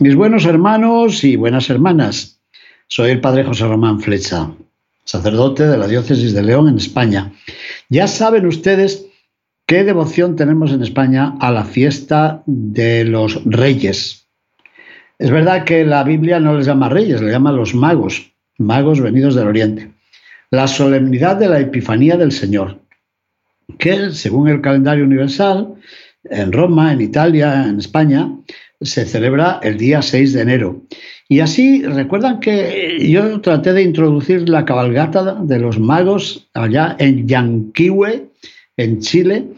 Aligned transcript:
Mis 0.00 0.14
buenos 0.14 0.46
hermanos 0.46 1.24
y 1.24 1.36
buenas 1.36 1.68
hermanas, 1.68 2.40
soy 2.88 3.10
el 3.10 3.20
padre 3.20 3.44
José 3.44 3.66
Román 3.66 4.00
Flecha, 4.00 4.50
sacerdote 5.04 5.66
de 5.66 5.76
la 5.76 5.86
diócesis 5.86 6.32
de 6.32 6.42
León 6.42 6.68
en 6.68 6.78
España. 6.78 7.30
Ya 7.90 8.06
saben 8.06 8.46
ustedes 8.46 9.04
¿Qué 9.66 9.84
devoción 9.84 10.36
tenemos 10.36 10.72
en 10.72 10.82
España 10.82 11.34
a 11.38 11.52
la 11.52 11.64
fiesta 11.64 12.42
de 12.46 13.04
los 13.04 13.44
reyes? 13.44 14.26
Es 15.18 15.30
verdad 15.30 15.64
que 15.64 15.84
la 15.84 16.02
Biblia 16.02 16.40
no 16.40 16.56
les 16.56 16.64
llama 16.64 16.88
reyes, 16.88 17.20
le 17.20 17.30
llama 17.30 17.52
los 17.52 17.74
magos, 17.74 18.32
magos 18.56 19.02
venidos 19.02 19.34
del 19.34 19.48
Oriente. 19.48 19.92
La 20.50 20.66
solemnidad 20.66 21.36
de 21.36 21.50
la 21.50 21.60
Epifanía 21.60 22.16
del 22.16 22.32
Señor, 22.32 22.80
que 23.78 24.12
según 24.12 24.48
el 24.48 24.62
calendario 24.62 25.04
universal, 25.04 25.74
en 26.24 26.52
Roma, 26.52 26.92
en 26.94 27.02
Italia, 27.02 27.66
en 27.68 27.78
España, 27.78 28.32
se 28.80 29.04
celebra 29.04 29.60
el 29.62 29.76
día 29.76 30.02
6 30.02 30.32
de 30.32 30.40
enero. 30.40 30.82
Y 31.28 31.40
así, 31.40 31.82
recuerdan 31.82 32.40
que 32.40 33.08
yo 33.08 33.40
traté 33.40 33.72
de 33.72 33.82
introducir 33.82 34.48
la 34.48 34.64
cabalgata 34.64 35.34
de 35.34 35.58
los 35.58 35.78
magos 35.78 36.48
allá 36.54 36.96
en 36.98 37.28
Yanquihue, 37.28 38.30
en 38.76 39.00
Chile. 39.00 39.48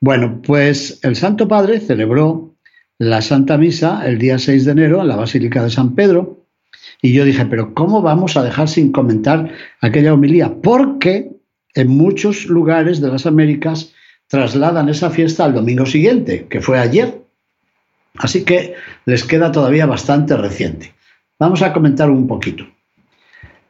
Bueno, 0.00 0.40
pues 0.42 1.00
el 1.02 1.16
Santo 1.16 1.48
Padre 1.48 1.80
celebró 1.80 2.54
la 2.98 3.22
Santa 3.22 3.58
Misa 3.58 4.06
el 4.06 4.18
día 4.18 4.38
6 4.38 4.64
de 4.64 4.72
enero 4.72 5.00
en 5.00 5.08
la 5.08 5.16
Basílica 5.16 5.62
de 5.62 5.70
San 5.70 5.94
Pedro. 5.94 6.44
Y 7.02 7.12
yo 7.12 7.24
dije, 7.24 7.44
pero 7.46 7.74
¿cómo 7.74 8.02
vamos 8.02 8.36
a 8.36 8.44
dejar 8.44 8.68
sin 8.68 8.92
comentar 8.92 9.50
aquella 9.80 10.14
homilía? 10.14 10.54
Porque 10.62 11.30
en 11.74 11.88
muchos 11.88 12.46
lugares 12.46 13.00
de 13.00 13.08
las 13.08 13.26
Américas 13.26 13.92
trasladan 14.28 14.88
esa 14.88 15.10
fiesta 15.10 15.44
al 15.44 15.54
domingo 15.54 15.86
siguiente, 15.86 16.46
que 16.48 16.60
fue 16.60 16.78
ayer. 16.78 17.25
Así 18.18 18.44
que 18.44 18.74
les 19.04 19.24
queda 19.24 19.52
todavía 19.52 19.86
bastante 19.86 20.36
reciente. 20.36 20.94
Vamos 21.38 21.62
a 21.62 21.72
comentar 21.72 22.10
un 22.10 22.26
poquito. 22.26 22.66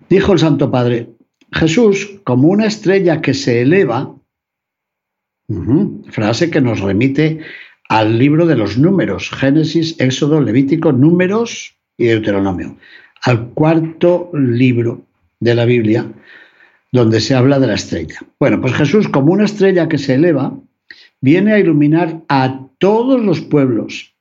Dijo 0.09 0.33
el 0.33 0.39
Santo 0.39 0.71
Padre, 0.71 1.09
Jesús, 1.53 2.21
como 2.25 2.49
una 2.49 2.67
estrella 2.67 3.21
que 3.21 3.35
se 3.35 3.63
eleva, 3.63 4.13
Frase 6.11 6.51
que 6.51 6.61
nos 6.61 6.81
remite 6.81 7.41
al 7.89 8.19
libro 8.19 8.47
de 8.47 8.57
los 8.57 8.79
números, 8.79 9.31
Génesis, 9.31 9.95
Éxodo, 10.01 10.41
Levítico, 10.41 10.91
Números 10.91 11.77
y 11.97 12.07
Deuteronomio, 12.07 12.77
al 13.23 13.51
cuarto 13.51 14.31
libro 14.35 15.03
de 15.39 15.55
la 15.55 15.65
Biblia 15.65 16.11
donde 16.93 17.21
se 17.21 17.35
habla 17.35 17.61
de 17.61 17.67
la 17.67 17.75
estrella. 17.75 18.21
Bueno, 18.41 18.61
pues 18.61 18.75
Jesús, 18.75 19.09
como 19.09 19.33
una 19.33 19.45
estrella 19.45 19.89
que 19.89 19.99
se 19.99 20.15
eleva, 20.15 20.59
viene 21.21 21.53
a 21.53 21.59
iluminar 21.59 22.23
a 22.29 22.67
todos 22.79 23.23
los 23.23 23.41
pueblos, 23.41 24.16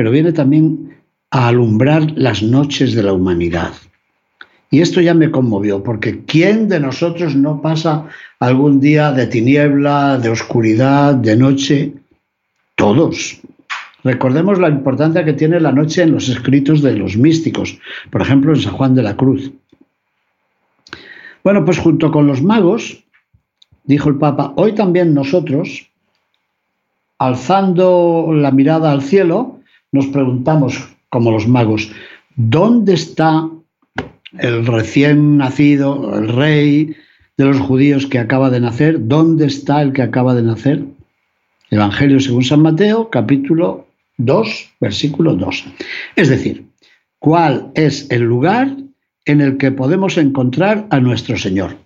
pero 0.00 0.12
viene 0.12 0.32
también 0.32 0.96
a 1.30 1.48
alumbrar 1.48 2.12
las 2.16 2.42
noches 2.42 2.94
de 2.94 3.02
la 3.02 3.12
humanidad. 3.12 3.74
Y 4.70 4.80
esto 4.80 5.02
ya 5.02 5.12
me 5.12 5.30
conmovió, 5.30 5.82
porque 5.82 6.24
¿quién 6.24 6.70
de 6.70 6.80
nosotros 6.80 7.36
no 7.36 7.60
pasa 7.60 8.06
algún 8.38 8.80
día 8.80 9.12
de 9.12 9.26
tiniebla, 9.26 10.16
de 10.16 10.30
oscuridad, 10.30 11.16
de 11.16 11.36
noche? 11.36 11.92
Todos. 12.76 13.42
Recordemos 14.02 14.58
la 14.58 14.70
importancia 14.70 15.22
que 15.22 15.34
tiene 15.34 15.60
la 15.60 15.70
noche 15.70 16.00
en 16.00 16.12
los 16.12 16.30
escritos 16.30 16.80
de 16.80 16.96
los 16.96 17.18
místicos, 17.18 17.78
por 18.10 18.22
ejemplo 18.22 18.54
en 18.54 18.60
San 18.62 18.72
Juan 18.72 18.94
de 18.94 19.02
la 19.02 19.18
Cruz. 19.18 19.52
Bueno, 21.44 21.62
pues 21.66 21.78
junto 21.78 22.10
con 22.10 22.26
los 22.26 22.40
magos, 22.40 23.04
dijo 23.84 24.08
el 24.08 24.16
Papa, 24.16 24.54
hoy 24.56 24.74
también 24.74 25.12
nosotros, 25.12 25.90
alzando 27.18 28.30
la 28.32 28.50
mirada 28.50 28.92
al 28.92 29.02
cielo, 29.02 29.59
nos 29.92 30.06
preguntamos, 30.06 30.88
como 31.08 31.30
los 31.30 31.48
magos, 31.48 31.90
¿dónde 32.36 32.94
está 32.94 33.48
el 34.38 34.66
recién 34.66 35.38
nacido, 35.38 36.18
el 36.18 36.28
rey 36.28 36.96
de 37.36 37.46
los 37.46 37.58
judíos 37.58 38.06
que 38.06 38.18
acaba 38.18 38.50
de 38.50 38.60
nacer. 38.60 39.08
¿Dónde 39.08 39.46
está 39.46 39.80
el 39.80 39.94
que 39.94 40.02
acaba 40.02 40.34
de 40.34 40.42
nacer? 40.42 40.84
Evangelio 41.70 42.20
según 42.20 42.44
San 42.44 42.60
Mateo, 42.60 43.08
capítulo 43.08 43.86
2, 44.18 44.72
versículo 44.80 45.34
2. 45.34 45.64
Es 46.16 46.28
decir, 46.28 46.66
¿cuál 47.18 47.70
es 47.74 48.10
el 48.10 48.22
lugar 48.22 48.76
en 49.24 49.40
el 49.40 49.56
que 49.56 49.70
podemos 49.70 50.18
encontrar 50.18 50.86
a 50.90 51.00
nuestro 51.00 51.38
Señor? 51.38 51.78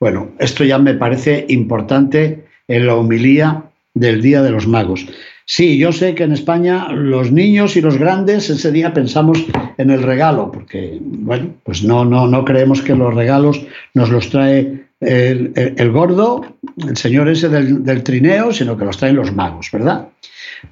Bueno, 0.00 0.30
esto 0.38 0.64
ya 0.64 0.78
me 0.78 0.94
parece 0.94 1.44
importante 1.50 2.46
en 2.66 2.86
la 2.86 2.94
homilía 2.94 3.64
del 3.94 4.22
Día 4.22 4.42
de 4.42 4.50
los 4.50 4.66
Magos. 4.66 5.06
Sí, 5.54 5.76
yo 5.76 5.92
sé 5.92 6.14
que 6.14 6.24
en 6.24 6.32
España 6.32 6.88
los 6.92 7.30
niños 7.30 7.76
y 7.76 7.82
los 7.82 7.98
grandes 7.98 8.48
ese 8.48 8.72
día 8.72 8.94
pensamos 8.94 9.44
en 9.76 9.90
el 9.90 10.02
regalo, 10.02 10.50
porque, 10.50 10.98
bueno, 10.98 11.56
pues 11.62 11.84
no, 11.84 12.06
no, 12.06 12.26
no 12.26 12.42
creemos 12.42 12.80
que 12.80 12.94
los 12.94 13.14
regalos 13.14 13.60
nos 13.92 14.08
los 14.08 14.30
trae 14.30 14.86
el, 15.00 15.92
gordo, 15.92 16.56
el 16.78 16.96
señor 16.96 17.28
ese 17.28 17.50
del, 17.50 17.84
del, 17.84 18.02
trineo, 18.02 18.50
sino 18.50 18.78
que 18.78 18.86
los 18.86 18.96
traen 18.96 19.16
los 19.16 19.34
magos, 19.34 19.68
¿verdad? 19.70 20.08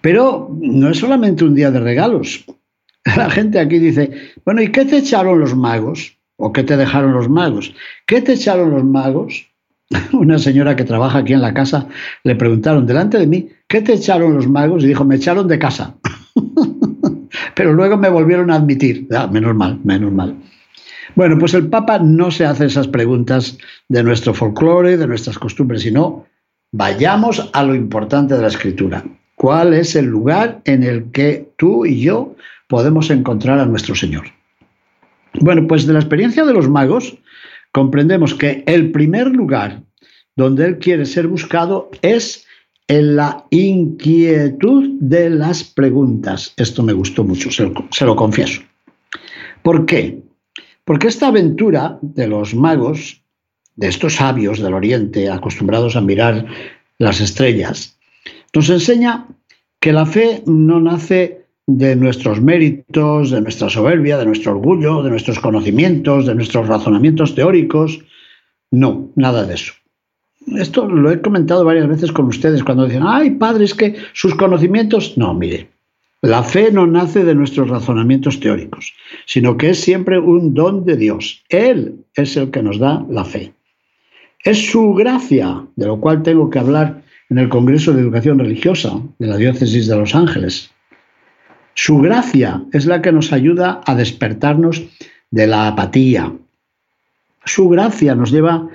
Pero 0.01 0.49
no 0.59 0.89
es 0.89 0.97
solamente 0.97 1.45
un 1.45 1.55
día 1.55 1.71
de 1.71 1.81
regalos. 1.81 2.47
La 3.19 3.29
gente 3.29 3.59
aquí 3.59 3.79
dice, 3.79 4.11
bueno, 4.47 4.63
¿y 4.63 4.73
qué 4.73 4.87
te 4.87 4.97
echaron 4.97 5.41
los 5.41 5.55
magos? 5.55 6.17
¿O 6.37 6.55
qué 6.55 6.63
te 6.63 6.79
dejaron 6.79 7.13
los 7.13 7.29
magos? 7.29 7.75
¿Qué 8.07 8.23
te 8.23 8.33
echaron 8.33 8.71
los 8.71 8.85
magos? 8.85 9.50
una 10.13 10.39
señora 10.39 10.77
que 10.77 10.85
trabaja 10.85 11.19
aquí 11.19 11.33
en 11.33 11.43
la 11.43 11.55
casa, 11.55 11.89
le 12.25 12.37
preguntaron 12.37 12.87
delante 12.87 13.19
de 13.19 13.27
mí, 13.27 13.49
¿qué 13.67 13.83
te 13.83 13.95
echaron 13.95 14.35
los 14.35 14.49
magos? 14.49 14.85
Y 14.85 14.89
dijo, 14.89 15.05
me 15.05 15.17
echaron 15.17 15.49
de 15.49 15.59
casa. 15.59 15.97
Pero 17.55 17.73
luego 17.73 17.97
me 17.97 18.09
volvieron 18.09 18.51
a 18.51 18.57
admitir. 18.57 19.07
Ah, 19.13 19.27
menos 19.27 19.55
mal, 19.55 19.79
menos 19.85 20.13
mal. 20.13 20.37
Bueno, 21.17 21.39
pues 21.39 21.55
el 21.55 21.69
Papa 21.69 21.99
no 21.99 22.31
se 22.31 22.47
hace 22.47 22.67
esas 22.67 22.89
preguntas 22.89 23.59
de 23.89 24.03
nuestro 24.03 24.33
folclore, 24.33 24.97
de 24.97 25.07
nuestras 25.07 25.39
costumbres, 25.39 25.83
sino 25.83 26.27
vayamos 26.73 27.51
a 27.53 27.63
lo 27.65 27.75
importante 27.75 28.35
de 28.35 28.43
la 28.43 28.49
escritura. 28.49 29.05
¿Cuál 29.35 29.75
es 29.75 29.97
el 29.97 30.07
lugar 30.07 30.61
en 30.65 30.85
el 30.85 31.11
que 31.11 31.51
tú 31.57 31.85
y 31.85 32.01
yo 32.01 32.37
podemos 32.69 33.11
encontrar 33.11 33.59
a 33.59 33.67
nuestro 33.67 33.95
Señor? 33.95 34.27
Bueno, 35.41 35.67
pues 35.67 35.87
de 35.87 35.93
la 35.93 36.01
experiencia 36.01 36.45
de 36.45 36.53
los 36.53 36.69
magos, 36.69 37.17
comprendemos 37.73 38.35
que 38.35 38.63
el 38.67 38.91
primer 38.91 39.29
lugar 39.29 39.83
donde 40.37 40.67
Él 40.67 40.79
quiere 40.79 41.07
ser 41.07 41.27
buscado 41.27 41.91
es 42.03 42.47
en 42.89 43.15
la 43.15 43.45
inquietud 43.51 44.99
de 45.01 45.31
las 45.31 45.63
preguntas. 45.63 46.53
Esto 46.57 46.83
me 46.83 46.93
gustó 46.93 47.23
mucho, 47.23 47.51
se 47.51 48.05
lo, 48.05 48.17
confieso. 48.17 48.63
¿Por 49.63 49.87
qué? 49.87 50.23
Porque 50.85 51.07
esta 51.07 51.29
aventura 51.29 51.99
de 52.03 52.27
los 52.27 52.55
magos, 52.55 53.23
de 53.77 53.87
estos 53.87 54.17
sabios 54.17 54.61
del 54.61 54.75
Oriente 54.75 55.31
acostumbrados 55.31 55.95
a 55.95 56.01
mirar 56.01 56.47
las 56.99 57.21
estrellas, 57.21 57.97
nos 58.53 58.69
enseña 58.71 59.29
que 59.79 59.93
la 59.93 60.07
fe 60.07 60.43
no 60.47 60.81
nace 60.81 61.40
de 61.79 61.97
nuestros 61.97 62.41
méritos, 62.41 63.31
de 63.31 63.41
nuestra 63.41 63.69
soberbia, 63.69 64.19
de 64.19 64.27
nuestro 64.27 64.53
orgullo, 64.53 65.03
de 65.03 65.11
nuestros 65.11 65.39
conocimientos, 65.39 66.27
de 66.27 66.35
nuestros 66.35 66.67
razonamientos 66.67 67.35
teóricos. 67.35 68.01
No, 68.71 69.11
nada 69.15 69.47
de 69.47 69.55
eso. 69.55 69.73
Esto 70.57 70.89
lo 70.89 71.11
he 71.11 71.21
comentado 71.21 71.65
varias 71.65 71.89
veces 71.89 72.13
con 72.13 72.27
ustedes 72.27 72.65
cuando 72.65 72.87
dicen, 72.87 73.03
ay, 73.07 73.33
padre, 73.33 73.65
es 73.65 73.75
que 73.75 73.97
sus 74.15 74.35
conocimientos... 74.35 75.17
No, 75.17 75.35
mire, 75.35 75.69
la 76.23 76.43
fe 76.43 76.73
no 76.73 76.87
nace 76.87 77.25
de 77.25 77.35
nuestros 77.35 77.69
razonamientos 77.69 78.41
teóricos, 78.41 78.93
sino 79.27 79.57
que 79.57 79.71
es 79.71 79.81
siempre 79.81 80.19
un 80.19 80.55
don 80.55 80.85
de 80.85 80.97
Dios. 80.97 81.45
Él 81.49 82.05
es 82.15 82.37
el 82.37 82.51
que 82.51 82.63
nos 82.63 82.79
da 82.79 83.05
la 83.09 83.25
fe. 83.25 83.53
Es 84.45 84.71
su 84.71 84.95
gracia, 84.95 85.67
de 85.77 85.87
lo 85.87 86.01
cual 86.01 86.23
tengo 86.23 86.51
que 86.51 86.59
hablar 86.59 87.03
en 87.29 87.39
el 87.39 87.49
Congreso 87.49 87.93
de 87.93 88.01
Educación 88.01 88.39
Religiosa 88.39 89.01
de 89.19 89.27
la 89.27 89.37
Diócesis 89.37 89.87
de 89.87 89.97
Los 89.97 90.15
Ángeles, 90.15 90.71
su 91.83 91.97
gracia 91.97 92.63
es 92.75 92.85
la 92.85 93.01
que 93.01 93.11
nos 93.11 93.33
ayuda 93.33 93.81
a 93.87 93.95
despertarnos 93.95 94.83
de 95.31 95.47
la 95.47 95.67
apatía. 95.67 96.31
Su 97.47 97.71
gracia 97.71 98.15
nos 98.15 98.31
lleva 98.31 98.69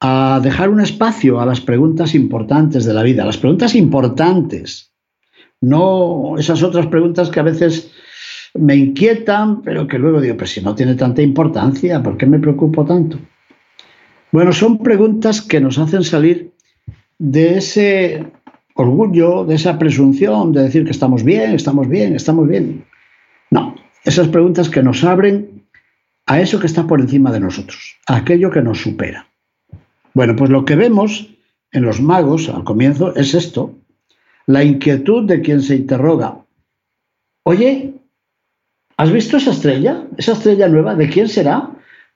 a 0.00 0.38
dejar 0.42 0.68
un 0.68 0.82
espacio 0.82 1.40
a 1.40 1.46
las 1.46 1.62
preguntas 1.62 2.14
importantes 2.14 2.84
de 2.84 2.92
la 2.92 3.02
vida, 3.04 3.24
las 3.24 3.38
preguntas 3.38 3.74
importantes, 3.74 4.92
no 5.62 6.34
esas 6.36 6.62
otras 6.62 6.88
preguntas 6.88 7.30
que 7.30 7.40
a 7.40 7.44
veces 7.44 7.90
me 8.52 8.76
inquietan, 8.76 9.62
pero 9.62 9.86
que 9.86 9.98
luego 9.98 10.20
digo, 10.20 10.36
pues 10.36 10.50
si 10.50 10.60
no 10.60 10.74
tiene 10.74 10.94
tanta 10.94 11.22
importancia, 11.22 12.02
¿por 12.02 12.18
qué 12.18 12.26
me 12.26 12.38
preocupo 12.38 12.84
tanto? 12.84 13.18
Bueno, 14.30 14.52
son 14.52 14.76
preguntas 14.76 15.40
que 15.40 15.58
nos 15.58 15.78
hacen 15.78 16.04
salir 16.04 16.52
de 17.18 17.56
ese 17.56 18.26
orgullo, 18.74 19.44
de 19.44 19.54
esa 19.54 19.78
presunción 19.78 20.52
de 20.52 20.62
decir 20.62 20.84
que 20.84 20.90
estamos 20.90 21.24
bien, 21.24 21.54
estamos 21.54 21.88
bien, 21.88 22.14
estamos 22.14 22.48
bien. 22.48 22.84
No, 23.50 23.74
esas 24.04 24.28
preguntas 24.28 24.68
que 24.68 24.82
nos 24.82 25.04
abren 25.04 25.66
a 26.26 26.40
eso 26.40 26.58
que 26.60 26.66
está 26.66 26.86
por 26.86 27.00
encima 27.00 27.30
de 27.32 27.40
nosotros, 27.40 27.96
a 28.06 28.16
aquello 28.16 28.50
que 28.50 28.62
nos 28.62 28.80
supera. 28.80 29.26
Bueno, 30.14 30.36
pues 30.36 30.50
lo 30.50 30.64
que 30.64 30.76
vemos 30.76 31.28
en 31.72 31.82
los 31.82 32.00
magos 32.00 32.48
al 32.48 32.64
comienzo 32.64 33.14
es 33.16 33.34
esto, 33.34 33.74
la 34.46 34.64
inquietud 34.64 35.26
de 35.26 35.40
quien 35.40 35.62
se 35.62 35.76
interroga, 35.76 36.38
oye, 37.44 37.94
¿has 38.96 39.12
visto 39.12 39.36
esa 39.36 39.52
estrella? 39.52 40.04
¿Esa 40.16 40.32
estrella 40.32 40.68
nueva? 40.68 40.94
¿De 40.94 41.08
quién 41.08 41.28
será? 41.28 41.70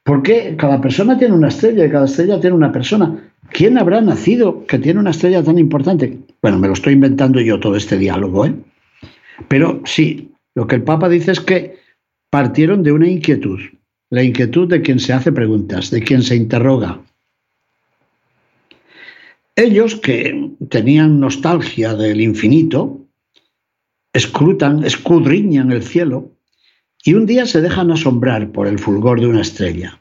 Porque 0.07 0.55
cada 0.57 0.81
persona 0.81 1.19
tiene 1.19 1.35
una 1.35 1.49
estrella 1.49 1.85
y 1.85 1.91
cada 1.91 2.05
estrella 2.05 2.41
tiene 2.41 2.55
una 2.55 2.71
persona. 2.71 3.29
¿Quién 3.51 3.77
habrá 3.77 4.01
nacido 4.01 4.65
que 4.65 4.79
tiene 4.79 5.01
una 5.01 5.11
estrella 5.11 5.43
tan 5.43 5.59
importante? 5.59 6.17
Bueno, 6.41 6.61
me 6.61 6.69
lo 6.69 6.75
estoy 6.75 6.93
inventando 6.93 7.41
yo 7.41 7.59
todo 7.59 7.75
este 7.75 7.99
diálogo, 7.99 8.47
¿eh? 8.47 8.55
Pero 9.49 9.83
sí, 9.85 10.31
lo 10.55 10.69
que 10.69 10.77
el 10.77 10.85
Papa 10.85 11.09
dice 11.09 11.33
es 11.33 11.41
que 11.41 11.79
partieron 12.31 12.85
de 12.85 12.93
una 12.93 13.09
inquietud, 13.09 13.59
la 14.11 14.23
inquietud 14.23 14.69
de 14.69 14.81
quien 14.81 15.01
se 15.01 15.13
hace 15.13 15.33
preguntas, 15.33 15.91
de 15.91 16.01
quien 16.01 16.23
se 16.23 16.37
interroga. 16.37 17.01
Ellos 19.57 19.97
que 19.97 20.53
tenían 20.69 21.19
nostalgia 21.19 21.95
del 21.95 22.21
infinito, 22.21 23.01
escrutan, 24.13 24.85
escudriñan 24.85 25.73
el 25.73 25.83
cielo 25.83 26.31
y 27.07 27.15
un 27.15 27.25
día 27.25 27.47
se 27.47 27.63
dejan 27.63 27.93
asombrar 27.93 28.51
por 28.51 28.67
el 28.67 28.81
fulgor 28.81 29.21
de 29.21 29.29
una 29.29 29.43
estrella. 29.43 30.01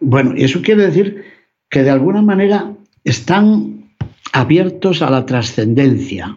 Bueno, 0.00 0.34
y 0.36 0.42
eso 0.42 0.60
quiere 0.60 0.86
decir 0.86 1.24
que 1.70 1.84
de 1.84 1.90
alguna 1.90 2.20
manera 2.20 2.74
están 3.04 3.94
abiertos 4.32 5.02
a 5.02 5.10
la 5.10 5.24
trascendencia. 5.24 6.36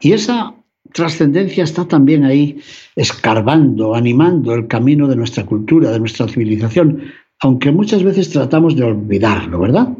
Y 0.00 0.12
esa 0.12 0.52
trascendencia 0.92 1.62
está 1.62 1.86
también 1.86 2.24
ahí 2.24 2.60
escarbando, 2.96 3.94
animando 3.94 4.52
el 4.52 4.66
camino 4.66 5.06
de 5.06 5.14
nuestra 5.14 5.46
cultura, 5.46 5.92
de 5.92 6.00
nuestra 6.00 6.26
civilización, 6.26 7.12
aunque 7.38 7.70
muchas 7.70 8.02
veces 8.02 8.30
tratamos 8.30 8.74
de 8.74 8.82
olvidarlo, 8.82 9.60
¿verdad? 9.60 9.90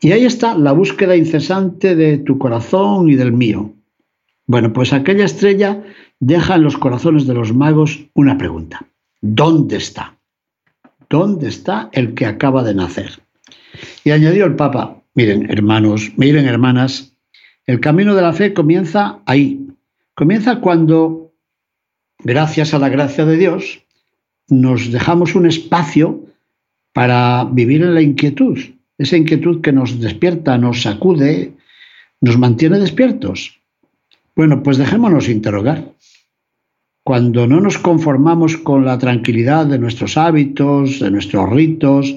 Y 0.00 0.12
ahí 0.12 0.24
está 0.24 0.56
la 0.56 0.70
búsqueda 0.70 1.16
incesante 1.16 1.96
de 1.96 2.18
tu 2.18 2.38
corazón 2.38 3.10
y 3.10 3.16
del 3.16 3.32
mío. 3.32 3.72
Bueno, 4.52 4.70
pues 4.74 4.92
aquella 4.92 5.24
estrella 5.24 5.82
deja 6.20 6.56
en 6.56 6.62
los 6.64 6.76
corazones 6.76 7.26
de 7.26 7.32
los 7.32 7.54
magos 7.54 8.04
una 8.12 8.36
pregunta. 8.36 8.86
¿Dónde 9.22 9.78
está? 9.78 10.18
¿Dónde 11.08 11.48
está 11.48 11.88
el 11.92 12.12
que 12.12 12.26
acaba 12.26 12.62
de 12.62 12.74
nacer? 12.74 13.22
Y 14.04 14.10
añadió 14.10 14.44
el 14.44 14.54
Papa, 14.54 15.02
miren 15.14 15.50
hermanos, 15.50 16.12
miren 16.18 16.44
hermanas, 16.44 17.16
el 17.64 17.80
camino 17.80 18.14
de 18.14 18.20
la 18.20 18.34
fe 18.34 18.52
comienza 18.52 19.20
ahí. 19.24 19.68
Comienza 20.14 20.60
cuando, 20.60 21.32
gracias 22.18 22.74
a 22.74 22.78
la 22.78 22.90
gracia 22.90 23.24
de 23.24 23.38
Dios, 23.38 23.82
nos 24.48 24.92
dejamos 24.92 25.34
un 25.34 25.46
espacio 25.46 26.26
para 26.92 27.48
vivir 27.50 27.80
en 27.80 27.94
la 27.94 28.02
inquietud, 28.02 28.58
esa 28.98 29.16
inquietud 29.16 29.62
que 29.62 29.72
nos 29.72 29.98
despierta, 29.98 30.58
nos 30.58 30.82
sacude, 30.82 31.54
nos 32.20 32.36
mantiene 32.36 32.78
despiertos. 32.78 33.61
Bueno, 34.34 34.62
pues 34.62 34.78
dejémonos 34.78 35.28
interrogar. 35.28 35.92
Cuando 37.04 37.46
no 37.46 37.60
nos 37.60 37.78
conformamos 37.78 38.56
con 38.56 38.84
la 38.84 38.98
tranquilidad 38.98 39.66
de 39.66 39.78
nuestros 39.78 40.16
hábitos, 40.16 41.00
de 41.00 41.10
nuestros 41.10 41.50
ritos, 41.50 42.14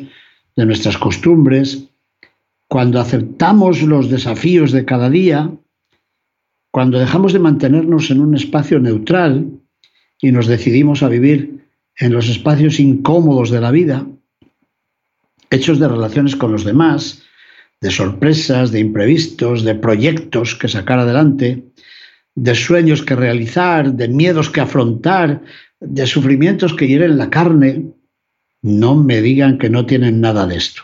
de 0.55 0.65
nuestras 0.65 0.97
costumbres, 0.97 1.89
cuando 2.67 2.99
aceptamos 2.99 3.81
los 3.81 4.09
desafíos 4.09 4.71
de 4.71 4.85
cada 4.85 5.09
día, 5.09 5.51
cuando 6.71 6.99
dejamos 6.99 7.33
de 7.33 7.39
mantenernos 7.39 8.11
en 8.11 8.21
un 8.21 8.35
espacio 8.35 8.79
neutral 8.79 9.49
y 10.21 10.31
nos 10.31 10.47
decidimos 10.47 11.03
a 11.03 11.09
vivir 11.09 11.67
en 11.97 12.13
los 12.13 12.29
espacios 12.29 12.79
incómodos 12.79 13.49
de 13.49 13.61
la 13.61 13.71
vida, 13.71 14.05
hechos 15.49 15.79
de 15.79 15.87
relaciones 15.87 16.35
con 16.35 16.51
los 16.51 16.63
demás, 16.63 17.23
de 17.81 17.91
sorpresas, 17.91 18.71
de 18.71 18.79
imprevistos, 18.79 19.63
de 19.63 19.75
proyectos 19.75 20.55
que 20.55 20.67
sacar 20.67 20.99
adelante, 20.99 21.63
de 22.35 22.53
sueños 22.53 23.01
que 23.01 23.15
realizar, 23.15 23.93
de 23.93 24.07
miedos 24.07 24.49
que 24.49 24.61
afrontar, 24.61 25.41
de 25.79 26.05
sufrimientos 26.05 26.73
que 26.73 26.87
hieren 26.87 27.17
la 27.17 27.29
carne, 27.29 27.85
no 28.61 28.95
me 28.95 29.21
digan 29.21 29.57
que 29.57 29.69
no 29.69 29.85
tienen 29.85 30.21
nada 30.21 30.45
de 30.45 30.57
esto 30.57 30.83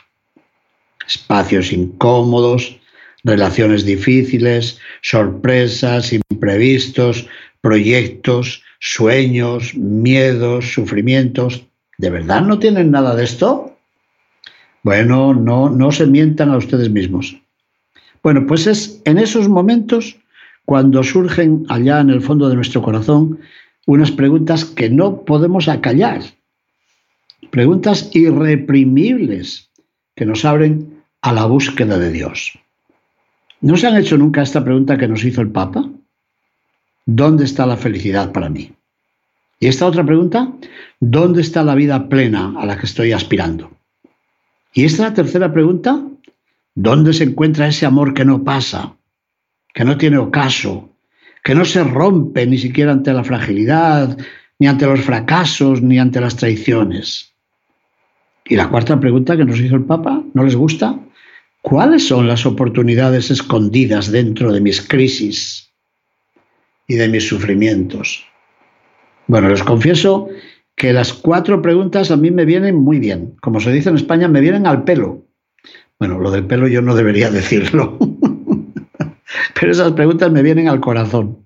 espacios 1.08 1.72
incómodos, 1.72 2.80
relaciones 3.24 3.86
difíciles, 3.86 4.80
sorpresas, 5.02 6.14
imprevistos, 6.14 7.28
proyectos, 7.62 8.64
sueños, 8.80 9.76
miedos, 9.76 10.74
sufrimientos. 10.74 11.66
¿De 11.98 12.10
verdad 12.10 12.42
no 12.42 12.60
tienen 12.60 12.92
nada 12.92 13.16
de 13.16 13.24
esto? 13.24 13.78
Bueno, 14.84 15.34
no, 15.34 15.70
no 15.70 15.92
se 15.92 16.08
mientan 16.08 16.50
a 16.50 16.58
ustedes 16.58 16.90
mismos. 16.90 17.38
Bueno, 18.24 18.46
pues 18.48 18.66
es 18.66 19.02
en 19.06 19.18
esos 19.20 19.48
momentos 19.48 20.18
cuando 20.66 21.04
surgen 21.04 21.66
allá 21.70 22.00
en 22.00 22.10
el 22.10 22.22
fondo 22.22 22.50
de 22.50 22.56
nuestro 22.56 22.82
corazón 22.82 23.40
unas 23.86 24.12
preguntas 24.12 24.66
que 24.66 24.90
no 24.90 25.26
podemos 25.26 25.68
acallar, 25.68 26.22
preguntas 27.50 28.10
irreprimibles 28.14 29.70
que 30.16 30.26
nos 30.26 30.46
abren 30.46 31.04
a 31.22 31.34
la 31.34 31.46
búsqueda 31.46 31.98
de 31.98 32.12
Dios. 32.12 32.58
¿No 33.62 33.78
se 33.78 33.88
han 33.88 33.98
hecho 33.98 34.18
nunca 34.18 34.42
esta 34.42 34.64
pregunta 34.64 34.98
que 34.98 35.08
nos 35.08 35.24
hizo 35.24 35.42
el 35.42 35.52
Papa? 35.52 35.88
¿Dónde 37.06 37.46
está 37.46 37.66
la 37.66 37.78
felicidad 37.78 38.32
para 38.32 38.50
mí? 38.50 38.72
Y 39.60 39.68
esta 39.68 39.86
otra 39.86 40.04
pregunta, 40.04 40.52
¿dónde 41.00 41.42
está 41.42 41.64
la 41.64 41.76
vida 41.76 42.10
plena 42.10 42.56
a 42.58 42.66
la 42.66 42.78
que 42.78 42.88
estoy 42.88 43.12
aspirando? 43.12 43.72
Y 44.74 44.86
esta 44.86 45.14
tercera 45.14 45.54
pregunta, 45.54 46.04
¿dónde 46.74 47.14
se 47.14 47.26
encuentra 47.26 47.68
ese 47.68 47.86
amor 47.86 48.14
que 48.14 48.26
no 48.26 48.44
pasa, 48.44 48.96
que 49.74 49.86
no 49.86 49.98
tiene 49.98 50.18
ocaso, 50.18 50.90
que 51.44 51.56
no 51.56 51.66
se 51.66 51.84
rompe 51.84 52.46
ni 52.46 52.58
siquiera 52.58 52.92
ante 52.92 53.14
la 53.14 53.24
fragilidad, 53.24 54.18
ni 54.60 54.68
ante 54.68 54.86
los 54.86 55.02
fracasos, 55.02 55.82
ni 55.82 56.00
ante 56.00 56.22
las 56.22 56.36
traiciones? 56.36 57.34
Y 58.46 58.56
la 58.56 58.70
cuarta 58.70 59.00
pregunta 59.00 59.38
que 59.38 59.46
nos 59.46 59.60
hizo 59.60 59.76
el 59.76 59.86
Papa, 59.86 60.24
¿no 60.34 60.44
les 60.44 60.56
gusta? 60.56 61.00
¿Cuáles 61.62 62.08
son 62.08 62.28
las 62.28 62.46
oportunidades 62.46 63.32
escondidas 63.32 64.12
dentro 64.12 64.52
de 64.52 64.62
mis 64.62 64.82
crisis 64.82 65.72
y 66.88 66.96
de 66.96 67.08
mis 67.08 67.28
sufrimientos? 67.28 68.26
Bueno, 69.28 69.50
les 69.50 69.64
confieso 69.64 70.28
que 70.76 70.92
las 70.92 71.14
cuatro 71.14 71.62
preguntas 71.62 72.12
a 72.12 72.18
mí 72.18 72.32
me 72.32 72.46
vienen 72.46 72.76
muy 72.76 73.00
bien. 73.00 73.36
Como 73.42 73.60
se 73.60 73.72
dice 73.72 73.90
en 73.90 73.96
España, 73.96 74.28
me 74.28 74.42
vienen 74.42 74.66
al 74.66 74.84
pelo. 74.84 75.26
Bueno, 76.00 76.20
lo 76.20 76.32
del 76.32 76.46
pelo 76.46 76.68
yo 76.68 76.82
no 76.82 76.96
debería 76.96 77.30
decirlo. 77.32 77.98
Pero 79.60 79.72
esas 79.72 79.92
preguntas 79.94 80.32
me 80.32 80.44
vienen 80.44 80.68
al 80.68 80.80
corazón. 80.80 81.46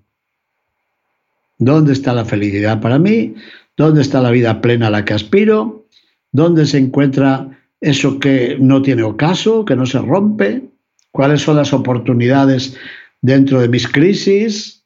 ¿Dónde 1.58 1.92
está 1.92 2.12
la 2.12 2.24
felicidad 2.24 2.80
para 2.80 2.98
mí? 2.98 3.34
¿Dónde 3.76 4.02
está 4.02 4.20
la 4.20 4.30
vida 4.30 4.60
plena 4.60 4.88
a 4.88 4.90
la 4.90 5.04
que 5.04 5.14
aspiro? 5.14 5.86
¿Dónde 6.32 6.66
se 6.66 6.78
encuentra 6.78 7.48
eso 7.80 8.18
que 8.18 8.56
no 8.60 8.82
tiene 8.82 9.02
ocaso, 9.02 9.64
que 9.64 9.76
no 9.76 9.86
se 9.86 10.00
rompe, 10.00 10.62
cuáles 11.10 11.42
son 11.42 11.56
las 11.56 11.72
oportunidades 11.72 12.76
dentro 13.22 13.60
de 13.60 13.68
mis 13.68 13.88
crisis, 13.88 14.84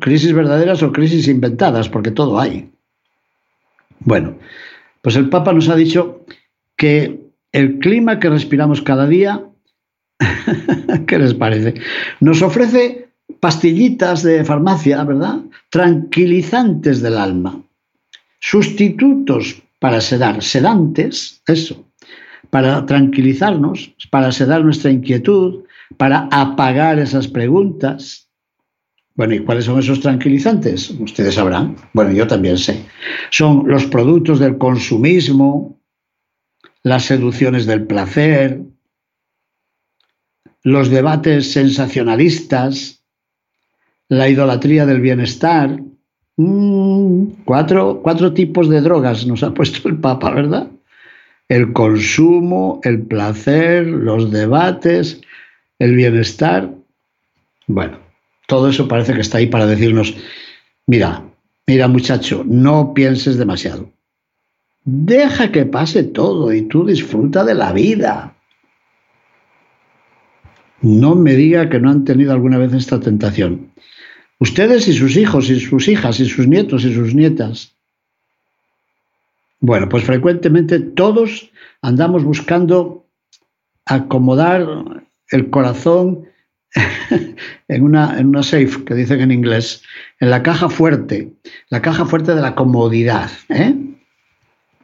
crisis 0.00 0.32
verdaderas 0.32 0.82
o 0.82 0.92
crisis 0.92 1.28
inventadas, 1.28 1.88
porque 1.88 2.10
todo 2.10 2.38
hay. 2.38 2.70
Bueno, 4.00 4.38
pues 5.02 5.16
el 5.16 5.28
Papa 5.28 5.52
nos 5.52 5.68
ha 5.68 5.76
dicho 5.76 6.24
que 6.76 7.20
el 7.52 7.78
clima 7.78 8.20
que 8.20 8.28
respiramos 8.28 8.82
cada 8.82 9.06
día, 9.06 9.47
¿qué 11.06 11.18
les 11.18 11.34
parece? 11.34 11.74
Nos 12.20 12.42
ofrece 12.42 13.08
pastillitas 13.40 14.22
de 14.22 14.44
farmacia, 14.44 15.04
¿verdad? 15.04 15.40
Tranquilizantes 15.70 17.02
del 17.02 17.16
alma, 17.16 17.62
sustitutos 18.40 19.62
para 19.78 20.00
sedar, 20.00 20.42
sedantes, 20.42 21.42
eso, 21.46 21.84
para 22.50 22.84
tranquilizarnos, 22.86 23.94
para 24.10 24.32
sedar 24.32 24.64
nuestra 24.64 24.90
inquietud, 24.90 25.64
para 25.96 26.28
apagar 26.32 26.98
esas 26.98 27.28
preguntas. 27.28 28.28
Bueno, 29.14 29.34
¿y 29.34 29.40
cuáles 29.40 29.64
son 29.64 29.78
esos 29.78 30.00
tranquilizantes? 30.00 30.90
Ustedes 30.90 31.34
sabrán. 31.34 31.76
Bueno, 31.92 32.12
yo 32.12 32.26
también 32.26 32.56
sé. 32.56 32.84
Son 33.30 33.64
los 33.66 33.86
productos 33.86 34.38
del 34.38 34.58
consumismo, 34.58 35.80
las 36.82 37.04
seducciones 37.04 37.66
del 37.66 37.86
placer, 37.86 38.62
los 40.68 40.90
debates 40.90 41.52
sensacionalistas, 41.52 43.02
la 44.08 44.28
idolatría 44.28 44.84
del 44.84 45.00
bienestar. 45.00 45.80
Mm, 46.36 47.24
cuatro, 47.46 48.00
cuatro 48.02 48.34
tipos 48.34 48.68
de 48.68 48.82
drogas 48.82 49.26
nos 49.26 49.42
ha 49.42 49.54
puesto 49.54 49.88
el 49.88 49.96
Papa, 49.96 50.30
¿verdad? 50.30 50.68
El 51.48 51.72
consumo, 51.72 52.80
el 52.84 53.00
placer, 53.00 53.86
los 53.86 54.30
debates, 54.30 55.22
el 55.78 55.94
bienestar. 55.94 56.70
Bueno, 57.66 57.98
todo 58.46 58.68
eso 58.68 58.86
parece 58.88 59.14
que 59.14 59.22
está 59.22 59.38
ahí 59.38 59.46
para 59.46 59.66
decirnos, 59.66 60.14
mira, 60.86 61.24
mira 61.66 61.88
muchacho, 61.88 62.44
no 62.46 62.92
pienses 62.92 63.38
demasiado. 63.38 63.90
Deja 64.84 65.50
que 65.50 65.64
pase 65.64 66.02
todo 66.02 66.52
y 66.52 66.60
tú 66.60 66.84
disfruta 66.84 67.42
de 67.42 67.54
la 67.54 67.72
vida. 67.72 68.34
No 70.80 71.14
me 71.14 71.34
diga 71.34 71.68
que 71.68 71.80
no 71.80 71.90
han 71.90 72.04
tenido 72.04 72.32
alguna 72.32 72.58
vez 72.58 72.72
esta 72.72 73.00
tentación. 73.00 73.72
Ustedes 74.38 74.86
y 74.86 74.92
sus 74.92 75.16
hijos 75.16 75.50
y 75.50 75.58
sus 75.58 75.88
hijas 75.88 76.20
y 76.20 76.26
sus 76.26 76.46
nietos 76.46 76.84
y 76.84 76.94
sus 76.94 77.14
nietas. 77.14 77.74
Bueno, 79.60 79.88
pues 79.88 80.04
frecuentemente 80.04 80.78
todos 80.78 81.50
andamos 81.82 82.22
buscando 82.22 83.04
acomodar 83.86 85.04
el 85.30 85.50
corazón 85.50 86.28
en 87.68 87.82
una, 87.82 88.18
en 88.18 88.28
una 88.28 88.44
safe, 88.44 88.84
que 88.84 88.94
dicen 88.94 89.20
en 89.20 89.32
inglés, 89.32 89.82
en 90.20 90.30
la 90.30 90.44
caja 90.44 90.68
fuerte, 90.68 91.32
la 91.70 91.82
caja 91.82 92.04
fuerte 92.04 92.34
de 92.34 92.40
la 92.40 92.54
comodidad. 92.54 93.30
¿eh? 93.48 93.74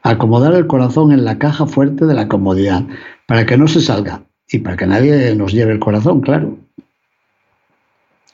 acomodar 0.05 0.55
el 0.55 0.67
corazón 0.67 1.13
en 1.13 1.25
la 1.25 1.39
caja 1.39 1.67
fuerte 1.67 2.05
de 2.05 2.15
la 2.15 2.29
comodidad, 2.29 2.85
para 3.27 3.47
que 3.47 3.57
no 3.57 3.67
se 3.67 3.81
salga 3.81 4.23
y 4.51 4.59
para 4.59 4.77
que 4.77 4.87
nadie 4.87 5.35
nos 5.35 5.53
lleve 5.53 5.73
el 5.73 5.79
corazón, 5.79 6.21
claro. 6.21 6.59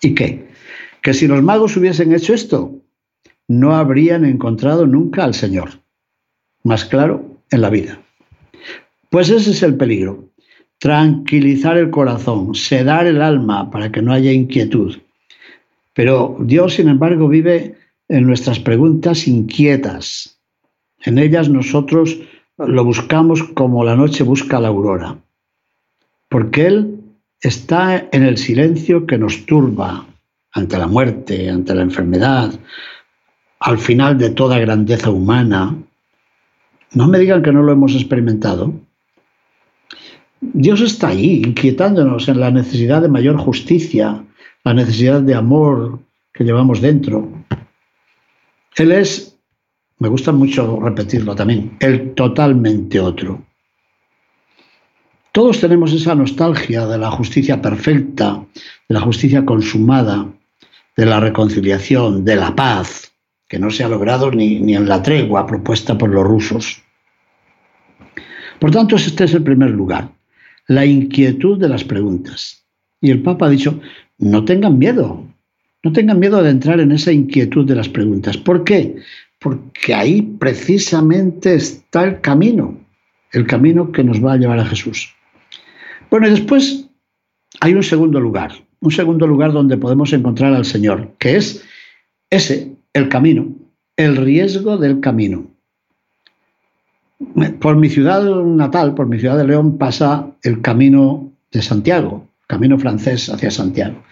¿Y 0.03 0.15
qué? 0.15 0.49
Que 1.03 1.15
si 1.15 1.27
los 1.27 1.43
magos 1.43 1.77
hubiesen 1.77 2.13
hecho 2.13 2.35
esto, 2.35 2.75
no 3.49 3.75
habrían 3.75 4.25
encontrado 4.25 4.87
nunca 4.87 5.25
al 5.25 5.35
Señor. 5.35 5.71
Más 6.63 6.85
claro, 6.85 7.39
en 7.51 7.61
la 7.61 7.71
vida. 7.71 8.01
Pues 9.09 9.31
ese 9.31 9.51
es 9.51 9.63
el 9.63 9.77
peligro. 9.77 10.29
Tranquilizar 10.79 11.77
el 11.77 11.91
corazón, 11.91 12.55
sedar 12.55 13.07
el 13.07 13.21
alma 13.21 13.71
para 13.71 13.91
que 13.93 14.03
no 14.03 14.13
haya 14.13 14.33
inquietud. 14.33 14.99
Pero 15.95 16.37
Dios, 16.41 16.75
sin 16.75 16.89
embargo, 16.89 17.29
vive 17.29 17.77
en 18.09 18.27
nuestras 18.27 18.59
preguntas 18.59 19.29
inquietas, 19.29 20.41
en 21.05 21.19
ellas 21.19 21.49
nosotros 21.49 22.19
lo 22.59 22.85
buscamos 22.85 23.43
como 23.43 23.85
la 23.85 23.97
noche 23.97 24.23
busca 24.23 24.61
la 24.61 24.69
aurora, 24.69 25.19
porque 26.31 26.67
Él 26.67 27.01
está 27.43 28.09
en 28.13 28.23
el 28.23 28.39
silencio 28.39 29.07
que 29.07 29.19
nos 29.19 29.45
turba 29.45 30.07
ante 30.53 30.79
la 30.79 30.87
muerte, 30.87 31.51
ante 31.51 31.75
la 31.75 31.83
enfermedad, 31.83 32.53
al 33.59 33.79
final 33.79 34.17
de 34.17 34.31
toda 34.31 34.59
grandeza 34.59 35.11
humana. 35.11 35.77
No 36.93 37.07
me 37.09 37.19
digan 37.19 37.43
que 37.43 37.53
no 37.53 37.63
lo 37.63 37.73
hemos 37.73 37.95
experimentado. 37.95 38.73
Dios 40.41 40.81
está 40.81 41.09
ahí, 41.09 41.43
inquietándonos 41.45 42.29
en 42.29 42.41
la 42.41 42.51
necesidad 42.51 43.03
de 43.03 43.09
mayor 43.09 43.37
justicia, 43.37 44.25
la 44.65 44.73
necesidad 44.73 45.21
de 45.21 45.35
amor 45.35 45.99
que 46.33 46.45
llevamos 46.45 46.81
dentro. 46.81 47.29
Él 48.77 48.93
es 48.93 49.31
me 50.01 50.09
gusta 50.09 50.33
mucho 50.33 50.81
repetirlo 50.81 51.35
también, 51.35 51.77
el 51.79 52.15
totalmente 52.15 52.99
otro. 52.99 53.45
Todos 55.33 55.61
tenemos 55.61 55.93
esa 55.93 56.15
nostalgia 56.15 56.87
de 56.87 56.99
la 56.99 57.11
justicia 57.11 57.61
perfecta, 57.63 58.45
de 58.89 58.95
la 58.95 59.01
justicia 59.01 59.45
consumada, 59.45 60.27
de 60.97 61.07
la 61.07 61.21
reconciliación, 61.21 62.25
de 62.25 62.37
la 62.37 62.55
paz, 62.55 63.13
que 63.49 63.59
no 63.59 63.71
se 63.71 63.85
ha 63.85 63.89
logrado 63.89 64.31
ni, 64.31 64.61
ni 64.61 64.75
en 64.75 64.89
la 64.89 65.03
tregua 65.03 65.47
propuesta 65.47 65.97
por 65.97 66.11
los 66.11 66.25
rusos. 66.25 66.83
Por 68.59 68.71
tanto, 68.71 68.97
este 68.97 69.25
es 69.25 69.35
el 69.35 69.43
primer 69.43 69.71
lugar, 69.71 70.09
la 70.67 70.85
inquietud 70.85 71.59
de 71.59 71.69
las 71.69 71.85
preguntas. 71.85 72.65
Y 73.01 73.11
el 73.11 73.23
Papa 73.23 73.47
ha 73.47 73.51
dicho, 73.51 73.81
no 74.19 74.45
tengan 74.45 74.79
miedo, 74.79 75.25
no 75.83 75.93
tengan 75.93 76.19
miedo 76.19 76.43
de 76.43 76.51
entrar 76.51 76.81
en 76.81 76.93
esa 76.93 77.13
inquietud 77.13 77.67
de 77.67 77.77
las 77.77 77.89
preguntas. 77.89 78.37
¿Por 78.37 78.65
qué? 78.65 78.97
porque 79.41 79.95
ahí 79.95 80.23
precisamente 80.23 81.55
está 81.55 82.05
el 82.05 82.21
camino, 82.21 82.79
el 83.33 83.47
camino 83.47 83.91
que 83.91 84.05
nos 84.05 84.25
va 84.25 84.35
a 84.35 84.37
llevar 84.37 84.61
a 84.61 84.67
Jesús. 84.67 85.15
Bueno, 86.11 86.27
y 86.27 86.31
después 86.31 86.89
hay 87.61 87.75
un 87.75 87.83
segundo 87.83 88.21
lugar, 88.21 88.53
un 88.81 88.91
segundo 88.91 89.27
lugar 89.27 89.53
donde 89.53 89.77
podemos 89.77 90.13
encontrar 90.13 90.55
al 90.55 90.65
Señor, 90.65 91.15
que 91.19 91.37
es 91.37 91.65
ese, 92.31 92.77
el 92.93 93.09
camino, 93.09 93.49
el 93.97 94.17
riesgo 94.17 94.77
del 94.77 95.01
camino. 95.01 95.47
Por 97.61 97.77
mi 97.77 97.89
ciudad 97.89 98.25
natal, 98.45 98.95
por 98.95 99.07
mi 99.07 99.19
ciudad 99.19 99.37
de 99.37 99.47
León, 99.47 99.79
pasa 99.79 100.31
el 100.43 100.63
camino 100.63 101.33
de 101.53 101.63
Santiago, 101.63 102.27
camino 102.47 102.79
francés 102.79 103.29
hacia 103.29 103.51
Santiago. 103.51 104.03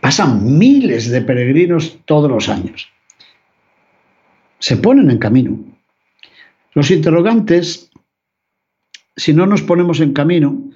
Pasan 0.00 0.58
miles 0.58 1.10
de 1.10 1.22
peregrinos 1.22 1.98
todos 2.04 2.30
los 2.30 2.48
años 2.48 2.88
se 4.58 4.76
ponen 4.76 5.10
en 5.10 5.18
camino. 5.18 5.58
Los 6.74 6.90
interrogantes, 6.90 7.90
si 9.16 9.32
no 9.32 9.46
nos 9.46 9.62
ponemos 9.62 10.00
en 10.00 10.12
camino, 10.12 10.70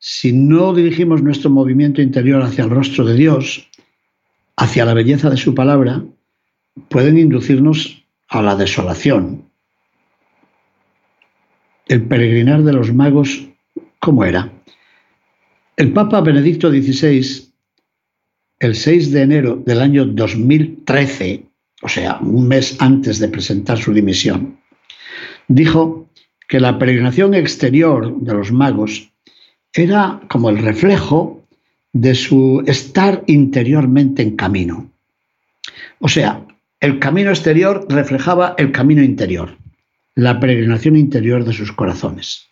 si 0.00 0.32
no 0.32 0.72
dirigimos 0.72 1.22
nuestro 1.22 1.50
movimiento 1.50 2.00
interior 2.00 2.42
hacia 2.42 2.64
el 2.64 2.70
rostro 2.70 3.04
de 3.04 3.14
Dios, 3.14 3.68
hacia 4.56 4.86
la 4.86 4.94
belleza 4.94 5.28
de 5.28 5.36
su 5.36 5.54
palabra, 5.54 6.02
pueden 6.88 7.18
inducirnos 7.18 8.02
a 8.28 8.40
la 8.40 8.56
desolación. 8.56 9.44
El 11.86 12.06
peregrinar 12.06 12.62
de 12.62 12.72
los 12.72 12.94
magos, 12.94 13.46
¿cómo 13.98 14.24
era? 14.24 14.50
El 15.76 15.92
Papa 15.92 16.22
Benedicto 16.22 16.70
XVI, 16.70 17.52
el 18.58 18.74
6 18.74 19.12
de 19.12 19.22
enero 19.22 19.62
del 19.66 19.82
año 19.82 20.06
2013, 20.06 21.44
o 21.82 21.88
sea, 21.88 22.18
un 22.20 22.48
mes 22.48 22.80
antes 22.80 23.18
de 23.18 23.28
presentar 23.28 23.76
su 23.76 23.92
dimisión, 23.92 24.60
dijo 25.48 26.08
que 26.48 26.58
la 26.58 26.78
peregrinación 26.78 27.34
exterior 27.34 28.18
de 28.18 28.32
los 28.32 28.50
magos 28.50 29.09
era 29.74 30.20
como 30.28 30.50
el 30.50 30.58
reflejo 30.58 31.44
de 31.92 32.14
su 32.14 32.62
estar 32.66 33.22
interiormente 33.26 34.22
en 34.22 34.36
camino. 34.36 34.90
O 35.98 36.08
sea, 36.08 36.46
el 36.80 36.98
camino 36.98 37.30
exterior 37.30 37.86
reflejaba 37.88 38.54
el 38.58 38.72
camino 38.72 39.02
interior, 39.02 39.56
la 40.14 40.40
peregrinación 40.40 40.96
interior 40.96 41.44
de 41.44 41.52
sus 41.52 41.72
corazones. 41.72 42.48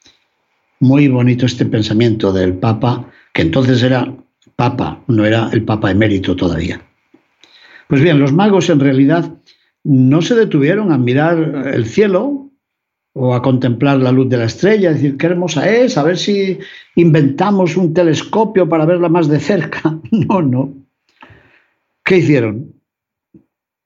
Muy 0.81 1.09
bonito 1.09 1.47
este 1.47 1.67
pensamiento 1.67 2.33
del 2.33 2.55
Papa, 2.55 3.11
que 3.33 3.43
entonces 3.43 3.83
era 3.83 4.15
Papa, 4.55 5.03
no 5.07 5.25
era 5.25 5.51
el 5.53 5.65
Papa 5.65 5.91
emérito 5.91 6.37
todavía. 6.37 6.81
Pues 7.89 8.03
bien, 8.03 8.19
los 8.19 8.33
magos 8.33 8.69
en 8.69 8.81
realidad 8.81 9.33
no 9.83 10.21
se 10.21 10.35
detuvieron 10.35 10.93
a 10.93 10.99
mirar 10.99 11.73
el 11.73 11.87
cielo 11.87 12.48
o 13.21 13.35
a 13.35 13.43
contemplar 13.43 13.99
la 13.99 14.13
luz 14.13 14.29
de 14.29 14.37
la 14.37 14.45
estrella, 14.45 14.93
decir, 14.93 15.17
qué 15.17 15.27
hermosa 15.27 15.69
es, 15.69 15.99
a 15.99 16.05
ver 16.05 16.17
si 16.17 16.59
inventamos 16.95 17.77
un 17.77 17.93
telescopio 17.93 18.69
para 18.69 18.87
verla 18.87 19.09
más 19.09 19.29
de 19.29 19.41
cerca. 19.41 19.99
No, 20.11 20.41
no. 20.41 20.73
¿Qué 22.05 22.19
hicieron? 22.19 22.75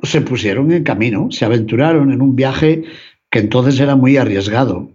Se 0.02 0.20
pusieron 0.20 0.70
en 0.70 0.84
camino, 0.84 1.28
se 1.30 1.44
aventuraron 1.44 2.12
en 2.12 2.20
un 2.20 2.36
viaje 2.36 2.84
que 3.30 3.38
entonces 3.38 3.80
era 3.80 3.96
muy 3.96 4.16
arriesgado. 4.16 4.90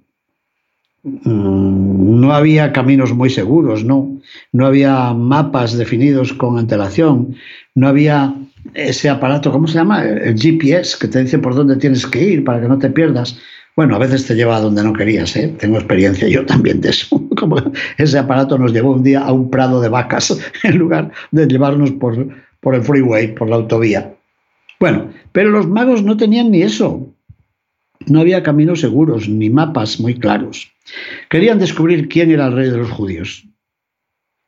Mm, 1.03 2.19
no 2.19 2.33
había 2.33 2.71
caminos 2.71 3.13
muy 3.13 3.29
seguros, 3.29 3.83
no. 3.83 4.19
No 4.51 4.65
había 4.65 5.13
mapas 5.13 5.77
definidos 5.77 6.33
con 6.33 6.57
antelación, 6.57 7.35
no 7.75 7.87
había 7.87 8.35
ese 8.73 9.09
aparato, 9.09 9.51
¿cómo 9.51 9.67
se 9.67 9.75
llama? 9.75 10.03
El 10.03 10.37
GPS, 10.39 10.97
que 10.99 11.07
te 11.07 11.23
dice 11.23 11.39
por 11.39 11.55
dónde 11.55 11.77
tienes 11.77 12.05
que 12.05 12.23
ir 12.23 12.43
para 12.43 12.61
que 12.61 12.67
no 12.67 12.77
te 12.77 12.89
pierdas. 12.89 13.39
Bueno, 13.77 13.95
a 13.95 13.99
veces 13.99 14.25
te 14.25 14.33
lleva 14.33 14.57
a 14.57 14.59
donde 14.59 14.83
no 14.83 14.91
querías, 14.91 15.35
¿eh? 15.35 15.53
Tengo 15.59 15.77
experiencia 15.77 16.27
yo 16.27 16.43
también 16.47 16.81
de 16.81 16.89
eso. 16.89 17.21
Como 17.37 17.57
ese 17.99 18.17
aparato 18.17 18.57
nos 18.57 18.73
llevó 18.73 18.93
un 18.93 19.03
día 19.03 19.21
a 19.21 19.31
un 19.31 19.51
prado 19.51 19.79
de 19.79 19.87
vacas 19.87 20.35
en 20.63 20.77
lugar 20.79 21.11
de 21.29 21.45
llevarnos 21.45 21.91
por, 21.91 22.27
por 22.59 22.73
el 22.73 22.81
freeway, 22.81 23.35
por 23.35 23.47
la 23.47 23.57
autovía. 23.57 24.15
Bueno, 24.79 25.11
pero 25.31 25.51
los 25.51 25.67
magos 25.67 26.01
no 26.01 26.17
tenían 26.17 26.49
ni 26.49 26.63
eso. 26.63 27.07
No 28.07 28.19
había 28.19 28.41
caminos 28.41 28.81
seguros 28.81 29.29
ni 29.29 29.51
mapas 29.51 29.99
muy 29.99 30.15
claros. 30.15 30.71
Querían 31.29 31.59
descubrir 31.59 32.09
quién 32.09 32.31
era 32.31 32.47
el 32.47 32.53
rey 32.53 32.71
de 32.71 32.77
los 32.77 32.89
judíos. 32.89 33.45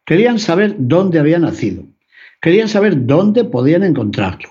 Querían 0.06 0.40
saber 0.40 0.76
dónde 0.80 1.20
había 1.20 1.38
nacido. 1.38 1.84
Querían 2.42 2.68
saber 2.68 3.06
dónde 3.06 3.44
podían 3.44 3.84
encontrarlo. 3.84 4.50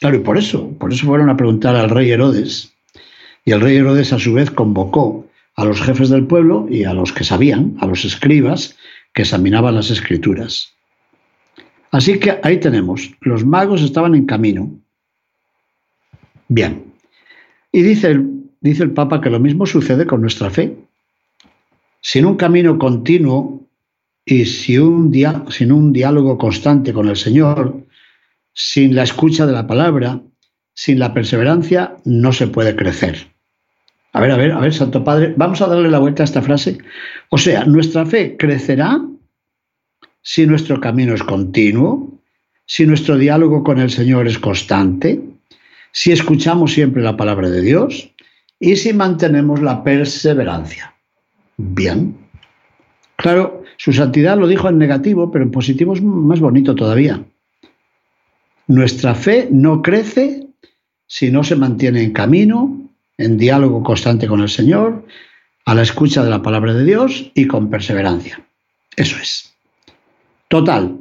Claro, 0.00 0.16
y 0.16 0.20
por 0.20 0.36
eso, 0.36 0.76
por 0.80 0.92
eso 0.92 1.06
fueron 1.06 1.30
a 1.30 1.36
preguntar 1.36 1.76
al 1.76 1.90
rey 1.90 2.10
Herodes. 2.10 2.73
Y 3.44 3.52
el 3.52 3.60
rey 3.60 3.76
Herodes 3.76 4.12
a 4.12 4.18
su 4.18 4.32
vez 4.32 4.50
convocó 4.50 5.26
a 5.56 5.64
los 5.64 5.80
jefes 5.82 6.08
del 6.08 6.26
pueblo 6.26 6.66
y 6.70 6.84
a 6.84 6.94
los 6.94 7.12
que 7.12 7.24
sabían, 7.24 7.76
a 7.80 7.86
los 7.86 8.04
escribas, 8.04 8.76
que 9.12 9.22
examinaban 9.22 9.74
las 9.74 9.90
escrituras. 9.90 10.72
Así 11.90 12.18
que 12.18 12.40
ahí 12.42 12.58
tenemos, 12.58 13.12
los 13.20 13.44
magos 13.44 13.82
estaban 13.82 14.14
en 14.14 14.26
camino. 14.26 14.70
Bien. 16.48 16.92
Y 17.70 17.82
dice 17.82 18.08
el, 18.10 18.50
dice 18.60 18.82
el 18.82 18.92
Papa 18.92 19.20
que 19.20 19.30
lo 19.30 19.38
mismo 19.38 19.66
sucede 19.66 20.06
con 20.06 20.20
nuestra 20.20 20.50
fe. 20.50 20.76
Sin 22.00 22.26
un 22.26 22.36
camino 22.36 22.78
continuo 22.78 23.68
y 24.24 24.44
sin 24.46 24.80
un, 24.80 25.12
sin 25.50 25.70
un 25.70 25.92
diálogo 25.92 26.36
constante 26.36 26.92
con 26.92 27.08
el 27.08 27.16
Señor, 27.16 27.86
sin 28.52 28.94
la 28.94 29.04
escucha 29.04 29.46
de 29.46 29.52
la 29.52 29.66
palabra, 29.66 30.20
sin 30.74 30.98
la 30.98 31.14
perseverancia, 31.14 31.96
no 32.04 32.32
se 32.32 32.48
puede 32.48 32.74
crecer. 32.74 33.33
A 34.14 34.20
ver, 34.20 34.30
a 34.30 34.36
ver, 34.36 34.52
a 34.52 34.60
ver, 34.60 34.72
Santo 34.72 35.02
Padre, 35.02 35.34
vamos 35.36 35.60
a 35.60 35.66
darle 35.66 35.90
la 35.90 35.98
vuelta 35.98 36.22
a 36.22 36.24
esta 36.24 36.40
frase. 36.40 36.78
O 37.30 37.38
sea, 37.38 37.64
nuestra 37.64 38.06
fe 38.06 38.36
crecerá 38.36 39.02
si 40.22 40.46
nuestro 40.46 40.80
camino 40.80 41.14
es 41.14 41.22
continuo, 41.24 42.22
si 42.64 42.86
nuestro 42.86 43.18
diálogo 43.18 43.64
con 43.64 43.80
el 43.80 43.90
Señor 43.90 44.28
es 44.28 44.38
constante, 44.38 45.20
si 45.90 46.12
escuchamos 46.12 46.72
siempre 46.72 47.02
la 47.02 47.16
palabra 47.16 47.50
de 47.50 47.60
Dios 47.60 48.14
y 48.60 48.76
si 48.76 48.92
mantenemos 48.92 49.60
la 49.60 49.82
perseverancia. 49.82 50.94
Bien. 51.56 52.16
Claro, 53.16 53.64
su 53.78 53.92
santidad 53.92 54.38
lo 54.38 54.46
dijo 54.46 54.68
en 54.68 54.78
negativo, 54.78 55.32
pero 55.32 55.44
en 55.44 55.50
positivo 55.50 55.92
es 55.92 56.02
más 56.02 56.38
bonito 56.38 56.76
todavía. 56.76 57.20
Nuestra 58.68 59.16
fe 59.16 59.48
no 59.50 59.82
crece 59.82 60.46
si 61.08 61.32
no 61.32 61.42
se 61.42 61.56
mantiene 61.56 62.04
en 62.04 62.12
camino, 62.12 62.83
en 63.18 63.36
diálogo 63.38 63.82
constante 63.82 64.26
con 64.26 64.40
el 64.40 64.48
Señor, 64.48 65.04
a 65.66 65.74
la 65.74 65.82
escucha 65.82 66.22
de 66.22 66.30
la 66.30 66.42
palabra 66.42 66.74
de 66.74 66.84
Dios 66.84 67.30
y 67.34 67.46
con 67.46 67.70
perseverancia. 67.70 68.40
Eso 68.96 69.16
es. 69.20 69.54
Total, 70.48 70.98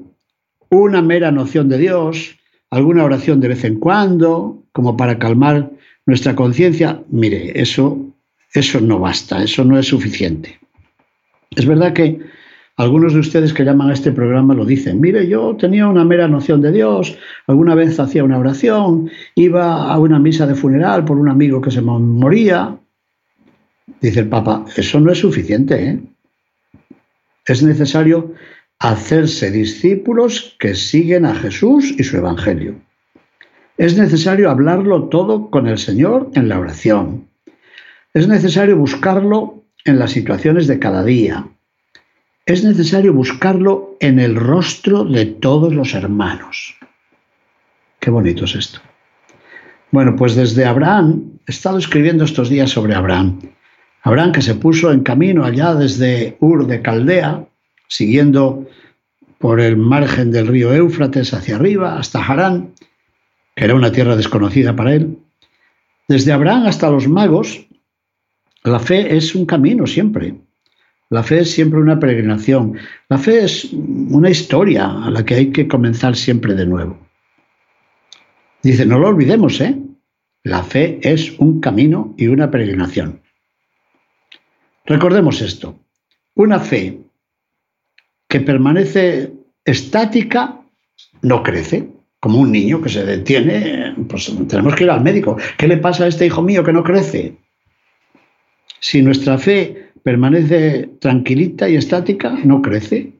una 0.69 1.01
mera 1.01 1.31
noción 1.31 1.69
de 1.69 1.77
Dios, 1.77 2.37
alguna 2.69 3.03
oración 3.03 3.39
de 3.39 3.49
vez 3.49 3.63
en 3.63 3.79
cuando, 3.79 4.63
como 4.71 4.97
para 4.97 5.19
calmar 5.19 5.69
nuestra 6.05 6.35
conciencia, 6.35 7.01
mire, 7.09 7.59
eso, 7.59 7.97
eso 8.53 8.81
no 8.81 8.99
basta, 8.99 9.43
eso 9.43 9.63
no 9.63 9.77
es 9.77 9.87
suficiente. 9.87 10.59
Es 11.51 11.65
verdad 11.65 11.93
que 11.93 12.19
algunos 12.75 13.13
de 13.13 13.19
ustedes 13.19 13.53
que 13.53 13.63
llaman 13.63 13.91
a 13.91 13.93
este 13.93 14.11
programa 14.11 14.55
lo 14.55 14.65
dicen, 14.65 14.99
mire, 14.99 15.27
yo 15.27 15.55
tenía 15.55 15.87
una 15.87 16.03
mera 16.03 16.27
noción 16.27 16.59
de 16.61 16.71
Dios, 16.71 17.15
alguna 17.45 17.75
vez 17.75 17.99
hacía 17.99 18.23
una 18.23 18.39
oración, 18.39 19.11
iba 19.35 19.93
a 19.93 19.99
una 19.99 20.17
misa 20.17 20.47
de 20.47 20.55
funeral 20.55 21.05
por 21.05 21.17
un 21.17 21.29
amigo 21.29 21.61
que 21.61 21.69
se 21.69 21.81
moría. 21.81 22.75
Dice 24.01 24.21
el 24.21 24.27
Papa, 24.27 24.65
eso 24.75 24.99
no 24.99 25.11
es 25.11 25.19
suficiente. 25.19 25.87
¿eh? 25.87 25.99
Es 27.45 27.61
necesario 27.61 28.33
hacerse 28.79 29.51
discípulos 29.51 30.55
que 30.59 30.73
siguen 30.73 31.25
a 31.25 31.35
Jesús 31.35 31.93
y 31.97 32.03
su 32.03 32.17
Evangelio. 32.17 32.75
Es 33.77 33.97
necesario 33.97 34.49
hablarlo 34.49 35.09
todo 35.09 35.51
con 35.51 35.67
el 35.67 35.77
Señor 35.77 36.31
en 36.33 36.49
la 36.49 36.59
oración. 36.59 37.27
Es 38.15 38.27
necesario 38.27 38.77
buscarlo 38.77 39.63
en 39.85 39.99
las 39.99 40.11
situaciones 40.11 40.65
de 40.65 40.79
cada 40.79 41.03
día 41.03 41.52
es 42.45 42.63
necesario 42.63 43.13
buscarlo 43.13 43.95
en 43.99 44.19
el 44.19 44.35
rostro 44.35 45.05
de 45.05 45.25
todos 45.25 45.73
los 45.73 45.93
hermanos. 45.93 46.75
Qué 47.99 48.09
bonito 48.09 48.45
es 48.45 48.55
esto. 48.55 48.79
Bueno, 49.91 50.15
pues 50.15 50.35
desde 50.35 50.65
Abraham, 50.65 51.39
he 51.47 51.51
estado 51.51 51.77
escribiendo 51.77 52.25
estos 52.25 52.49
días 52.49 52.69
sobre 52.69 52.95
Abraham. 52.95 53.39
Abraham 54.01 54.33
que 54.33 54.41
se 54.41 54.55
puso 54.55 54.91
en 54.91 55.03
camino 55.03 55.45
allá 55.45 55.73
desde 55.73 56.35
Ur 56.41 56.67
de 56.67 56.81
Caldea, 56.81 57.45
siguiendo 57.87 58.67
por 59.37 59.61
el 59.61 59.77
margen 59.77 60.31
del 60.31 60.47
río 60.47 60.73
Éufrates 60.73 61.33
hacia 61.33 61.55
arriba 61.55 61.97
hasta 61.97 62.25
Harán, 62.25 62.73
que 63.55 63.65
era 63.65 63.75
una 63.75 63.91
tierra 63.91 64.17
desconocida 64.17 64.75
para 64.75 64.93
él. 64.93 65.17
Desde 66.09 66.33
Abraham 66.33 66.65
hasta 66.65 66.89
los 66.89 67.07
magos, 67.07 67.65
la 68.63 68.79
fe 68.79 69.15
es 69.15 69.35
un 69.35 69.45
camino 69.45 69.87
siempre. 69.87 70.35
La 71.13 71.21
fe 71.21 71.41
es 71.41 71.51
siempre 71.51 71.79
una 71.79 71.99
peregrinación. 71.99 72.75
La 73.07 73.19
fe 73.19 73.43
es 73.43 73.71
una 73.71 74.31
historia 74.31 74.89
a 74.89 75.11
la 75.11 75.23
que 75.23 75.35
hay 75.35 75.51
que 75.51 75.67
comenzar 75.67 76.15
siempre 76.15 76.55
de 76.55 76.65
nuevo. 76.65 76.97
Dice, 78.63 78.83
no 78.87 78.97
lo 78.97 79.09
olvidemos, 79.09 79.61
¿eh? 79.61 79.77
La 80.41 80.63
fe 80.63 80.97
es 81.03 81.37
un 81.37 81.61
camino 81.61 82.15
y 82.17 82.29
una 82.29 82.49
peregrinación. 82.49 83.21
Recordemos 84.87 85.39
esto. 85.41 85.79
Una 86.33 86.59
fe 86.59 86.97
que 88.27 88.39
permanece 88.39 89.33
estática 89.65 90.61
no 91.21 91.43
crece. 91.43 91.89
Como 92.19 92.39
un 92.39 92.51
niño 92.51 92.81
que 92.81 92.89
se 92.89 93.05
detiene, 93.05 93.93
pues 94.09 94.33
tenemos 94.47 94.73
que 94.73 94.85
ir 94.85 94.89
al 94.89 95.03
médico. 95.03 95.37
¿Qué 95.59 95.67
le 95.67 95.77
pasa 95.77 96.05
a 96.05 96.07
este 96.07 96.25
hijo 96.25 96.41
mío 96.41 96.63
que 96.63 96.73
no 96.73 96.83
crece? 96.83 97.37
Si 98.79 99.03
nuestra 99.03 99.37
fe 99.37 99.82
permanece 100.03 100.89
tranquilita 100.99 101.67
y 101.69 101.75
estática, 101.75 102.35
no 102.43 102.61
crece. 102.61 103.13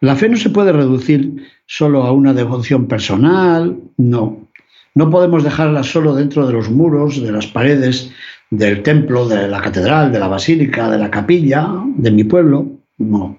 La 0.00 0.16
fe 0.16 0.28
no 0.28 0.36
se 0.36 0.50
puede 0.50 0.72
reducir 0.72 1.46
solo 1.66 2.04
a 2.04 2.12
una 2.12 2.32
devoción 2.32 2.86
personal, 2.86 3.78
no. 3.96 4.48
No 4.94 5.10
podemos 5.10 5.44
dejarla 5.44 5.82
solo 5.82 6.14
dentro 6.14 6.46
de 6.46 6.52
los 6.52 6.70
muros, 6.70 7.22
de 7.22 7.32
las 7.32 7.46
paredes 7.46 8.12
del 8.50 8.82
templo, 8.82 9.28
de 9.28 9.46
la 9.48 9.60
catedral, 9.60 10.10
de 10.12 10.18
la 10.18 10.28
basílica, 10.28 10.90
de 10.90 10.98
la 10.98 11.10
capilla, 11.10 11.68
de 11.96 12.10
mi 12.10 12.24
pueblo, 12.24 12.66
no. 12.98 13.38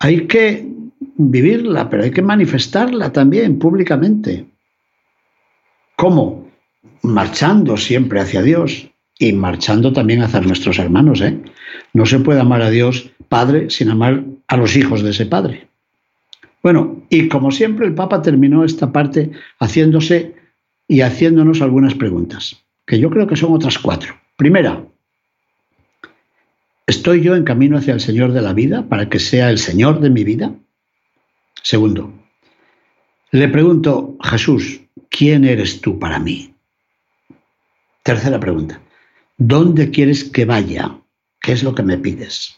Hay 0.00 0.26
que 0.26 0.66
vivirla, 1.16 1.88
pero 1.88 2.02
hay 2.02 2.10
que 2.10 2.22
manifestarla 2.22 3.12
también 3.12 3.58
públicamente. 3.58 4.46
¿Cómo? 5.96 6.50
Marchando 7.02 7.76
siempre 7.76 8.20
hacia 8.20 8.42
Dios, 8.42 8.90
y 9.28 9.32
marchando 9.32 9.92
también 9.92 10.22
hacia 10.22 10.40
nuestros 10.40 10.78
hermanos. 10.78 11.20
¿eh? 11.20 11.38
No 11.92 12.06
se 12.06 12.18
puede 12.18 12.40
amar 12.40 12.62
a 12.62 12.70
Dios 12.70 13.10
Padre 13.28 13.70
sin 13.70 13.90
amar 13.90 14.24
a 14.48 14.56
los 14.56 14.76
hijos 14.76 15.02
de 15.02 15.10
ese 15.10 15.26
Padre. 15.26 15.68
Bueno, 16.62 17.02
y 17.10 17.28
como 17.28 17.50
siempre 17.50 17.86
el 17.86 17.94
Papa 17.94 18.22
terminó 18.22 18.64
esta 18.64 18.92
parte 18.92 19.30
haciéndose 19.58 20.34
y 20.88 21.00
haciéndonos 21.00 21.62
algunas 21.62 21.94
preguntas, 21.94 22.62
que 22.86 22.98
yo 22.98 23.10
creo 23.10 23.26
que 23.26 23.36
son 23.36 23.52
otras 23.52 23.78
cuatro. 23.78 24.14
Primera, 24.36 24.84
¿estoy 26.86 27.22
yo 27.22 27.36
en 27.36 27.44
camino 27.44 27.76
hacia 27.76 27.94
el 27.94 28.00
Señor 28.00 28.32
de 28.32 28.42
la 28.42 28.52
vida 28.52 28.86
para 28.88 29.08
que 29.08 29.18
sea 29.18 29.50
el 29.50 29.58
Señor 29.58 30.00
de 30.00 30.10
mi 30.10 30.24
vida? 30.24 30.54
Segundo, 31.62 32.12
le 33.30 33.48
pregunto, 33.48 34.16
Jesús, 34.22 34.80
¿quién 35.10 35.44
eres 35.44 35.80
tú 35.80 35.98
para 35.98 36.18
mí? 36.18 36.54
Tercera 38.02 38.38
pregunta, 38.38 38.80
¿Dónde 39.36 39.90
quieres 39.90 40.24
que 40.24 40.44
vaya? 40.44 40.96
¿Qué 41.40 41.52
es 41.52 41.64
lo 41.64 41.74
que 41.74 41.82
me 41.82 41.98
pides? 41.98 42.56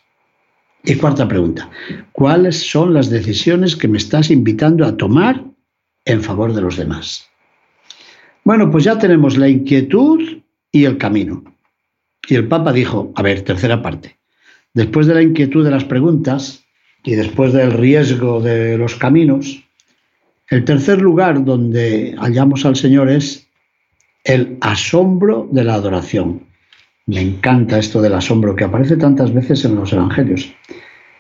Y 0.84 0.94
cuarta 0.96 1.26
pregunta, 1.26 1.70
¿cuáles 2.12 2.68
son 2.70 2.92
las 2.92 3.08
decisiones 3.08 3.74
que 3.74 3.88
me 3.88 3.96
estás 3.98 4.30
invitando 4.30 4.84
a 4.84 4.96
tomar 4.96 5.42
en 6.04 6.22
favor 6.22 6.52
de 6.52 6.60
los 6.60 6.76
demás? 6.76 7.26
Bueno, 8.44 8.70
pues 8.70 8.84
ya 8.84 8.98
tenemos 8.98 9.38
la 9.38 9.48
inquietud 9.48 10.42
y 10.70 10.84
el 10.84 10.98
camino. 10.98 11.42
Y 12.28 12.34
el 12.34 12.46
Papa 12.46 12.72
dijo, 12.72 13.10
a 13.16 13.22
ver, 13.22 13.42
tercera 13.42 13.80
parte, 13.80 14.18
después 14.74 15.06
de 15.06 15.14
la 15.14 15.22
inquietud 15.22 15.64
de 15.64 15.70
las 15.70 15.84
preguntas 15.84 16.62
y 17.02 17.14
después 17.14 17.54
del 17.54 17.72
riesgo 17.72 18.40
de 18.40 18.76
los 18.76 18.96
caminos, 18.96 19.64
el 20.50 20.64
tercer 20.64 21.00
lugar 21.00 21.44
donde 21.44 22.14
hallamos 22.18 22.66
al 22.66 22.76
Señor 22.76 23.10
es 23.10 23.48
el 24.24 24.58
asombro 24.60 25.48
de 25.50 25.64
la 25.64 25.74
adoración. 25.74 26.45
Me 27.06 27.20
encanta 27.20 27.78
esto 27.78 28.02
del 28.02 28.14
asombro 28.14 28.56
que 28.56 28.64
aparece 28.64 28.96
tantas 28.96 29.32
veces 29.32 29.64
en 29.64 29.76
los 29.76 29.92
evangelios. 29.92 30.52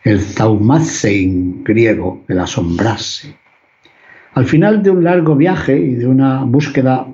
El 0.02 0.20
zaumazein 0.20 1.62
griego, 1.62 2.24
el 2.26 2.40
asombrarse. 2.40 3.36
Al 4.34 4.46
final 4.46 4.82
de 4.82 4.90
un 4.90 5.04
largo 5.04 5.36
viaje 5.36 5.78
y 5.78 5.94
de 5.94 6.08
una 6.08 6.42
búsqueda 6.42 7.06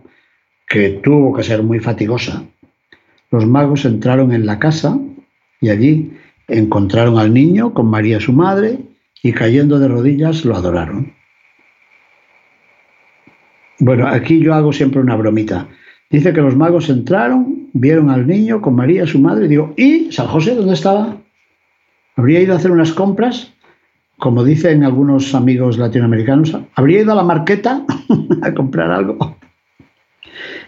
que 0.66 0.88
tuvo 1.02 1.34
que 1.34 1.42
ser 1.42 1.62
muy 1.62 1.80
fatigosa, 1.80 2.44
los 3.30 3.46
magos 3.46 3.84
entraron 3.84 4.32
en 4.32 4.46
la 4.46 4.58
casa 4.58 4.98
y 5.60 5.68
allí 5.68 6.12
encontraron 6.48 7.18
al 7.18 7.32
niño 7.32 7.74
con 7.74 7.86
María 7.86 8.20
su 8.20 8.32
madre 8.32 8.78
y 9.22 9.32
cayendo 9.32 9.78
de 9.78 9.88
rodillas 9.88 10.46
lo 10.46 10.56
adoraron. 10.56 11.12
Bueno, 13.78 14.08
aquí 14.08 14.40
yo 14.40 14.54
hago 14.54 14.72
siempre 14.72 15.00
una 15.00 15.16
bromita. 15.16 15.68
Dice 16.08 16.32
que 16.32 16.40
los 16.40 16.56
magos 16.56 16.88
entraron 16.88 17.61
vieron 17.72 18.10
al 18.10 18.26
niño 18.26 18.60
con 18.60 18.74
María, 18.74 19.06
su 19.06 19.18
madre, 19.18 19.46
y 19.46 19.48
digo, 19.48 19.74
¿y 19.76 20.12
San 20.12 20.28
José 20.28 20.54
dónde 20.54 20.74
estaba? 20.74 21.16
¿Habría 22.16 22.40
ido 22.40 22.52
a 22.52 22.56
hacer 22.56 22.70
unas 22.70 22.92
compras? 22.92 23.52
Como 24.18 24.44
dicen 24.44 24.84
algunos 24.84 25.34
amigos 25.34 25.78
latinoamericanos, 25.78 26.56
¿habría 26.74 27.00
ido 27.00 27.12
a 27.12 27.16
la 27.16 27.24
marqueta 27.24 27.84
a 28.42 28.54
comprar 28.54 28.90
algo? 28.90 29.36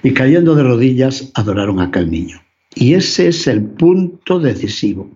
Y 0.02 0.12
cayendo 0.12 0.54
de 0.54 0.64
rodillas, 0.64 1.30
adoraron 1.34 1.80
a 1.80 1.84
aquel 1.84 2.10
niño. 2.10 2.40
Y 2.74 2.94
ese 2.94 3.28
es 3.28 3.46
el 3.46 3.62
punto 3.62 4.40
decisivo. 4.40 5.08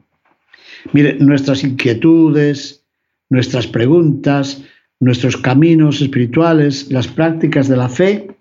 Mire, 0.92 1.16
nuestras 1.18 1.64
inquietudes, 1.64 2.84
nuestras 3.28 3.66
preguntas, 3.66 4.62
nuestros 5.00 5.36
caminos 5.36 6.00
espirituales, 6.00 6.90
las 6.90 7.08
prácticas 7.08 7.68
de 7.68 7.76
la 7.76 7.88
fe, 7.88 8.37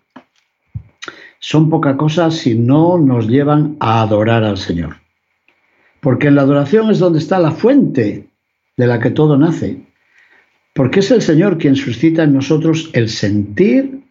son 1.40 1.70
poca 1.70 1.98
cosa 1.98 2.32
si 2.32 2.56
no 2.56 2.98
nos 2.98 3.28
llevan 3.28 3.78
a 3.80 4.02
adorar 4.02 4.44
al 4.44 4.58
Señor. 4.58 4.98
Porque 6.00 6.28
en 6.28 6.36
la 6.36 6.44
adoración 6.44 6.90
es 6.90 7.00
donde 7.00 7.20
está 7.20 7.40
la 7.40 7.52
fuente 7.52 8.30
de 8.76 8.88
la 8.88 9.00
que 9.00 9.12
todo 9.12 9.38
nace. 9.38 9.82
Porque 10.74 11.00
es 11.00 11.12
el 11.12 11.22
Señor 11.22 11.58
quien 11.58 11.76
suscita 11.76 12.24
en 12.24 12.34
nosotros 12.34 12.90
el 12.94 13.10
sentir, 13.10 14.04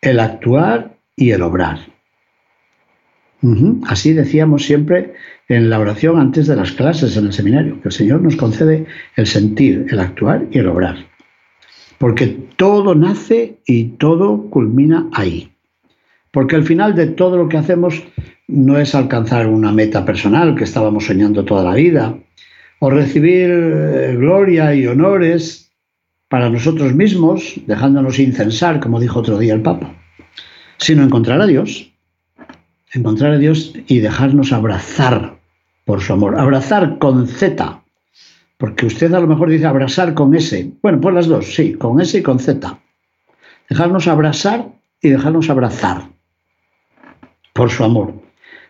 el 0.00 0.20
actuar 0.20 0.96
y 1.16 1.30
el 1.30 1.42
obrar. 1.42 1.94
Así 3.86 4.14
decíamos 4.14 4.64
siempre 4.64 5.12
en 5.48 5.68
la 5.68 5.78
oración 5.78 6.18
antes 6.18 6.46
de 6.46 6.56
las 6.56 6.72
clases 6.72 7.14
en 7.18 7.26
el 7.26 7.32
seminario, 7.34 7.78
que 7.82 7.88
el 7.88 7.92
Señor 7.92 8.22
nos 8.22 8.36
concede 8.36 8.86
el 9.16 9.26
sentir, 9.26 9.86
el 9.90 10.00
actuar 10.00 10.46
y 10.50 10.60
el 10.60 10.68
obrar. 10.68 10.96
Porque 11.98 12.26
todo 12.56 12.94
nace 12.94 13.58
y 13.66 13.84
todo 13.98 14.48
culmina 14.48 15.08
ahí. 15.12 15.53
Porque 16.34 16.56
al 16.56 16.64
final 16.64 16.96
de 16.96 17.06
todo 17.06 17.36
lo 17.36 17.48
que 17.48 17.56
hacemos 17.56 18.02
no 18.48 18.76
es 18.76 18.96
alcanzar 18.96 19.46
una 19.46 19.70
meta 19.70 20.04
personal 20.04 20.56
que 20.56 20.64
estábamos 20.64 21.06
soñando 21.06 21.44
toda 21.44 21.62
la 21.62 21.74
vida, 21.74 22.18
o 22.80 22.90
recibir 22.90 23.50
eh, 23.50 24.16
gloria 24.18 24.74
y 24.74 24.84
honores 24.88 25.70
para 26.28 26.50
nosotros 26.50 26.92
mismos, 26.92 27.54
dejándonos 27.68 28.18
incensar, 28.18 28.80
como 28.80 28.98
dijo 28.98 29.20
otro 29.20 29.38
día 29.38 29.54
el 29.54 29.62
Papa, 29.62 29.94
sino 30.76 31.04
encontrar 31.04 31.40
a 31.40 31.46
Dios, 31.46 31.92
encontrar 32.92 33.34
a 33.34 33.38
Dios 33.38 33.72
y 33.86 34.00
dejarnos 34.00 34.52
abrazar 34.52 35.38
por 35.84 36.00
su 36.00 36.14
amor, 36.14 36.36
abrazar 36.36 36.98
con 36.98 37.28
Z, 37.28 37.80
porque 38.58 38.86
usted 38.86 39.14
a 39.14 39.20
lo 39.20 39.28
mejor 39.28 39.50
dice 39.50 39.66
abrazar 39.66 40.14
con 40.14 40.34
S, 40.34 40.72
bueno, 40.82 41.00
pues 41.00 41.14
las 41.14 41.28
dos, 41.28 41.54
sí, 41.54 41.74
con 41.74 42.00
S 42.00 42.18
y 42.18 42.22
con 42.22 42.40
Z, 42.40 42.76
dejarnos 43.70 44.08
abrazar 44.08 44.66
y 45.00 45.10
dejarnos 45.10 45.48
abrazar 45.48 46.13
por 47.54 47.70
su 47.70 47.84
amor. 47.84 48.12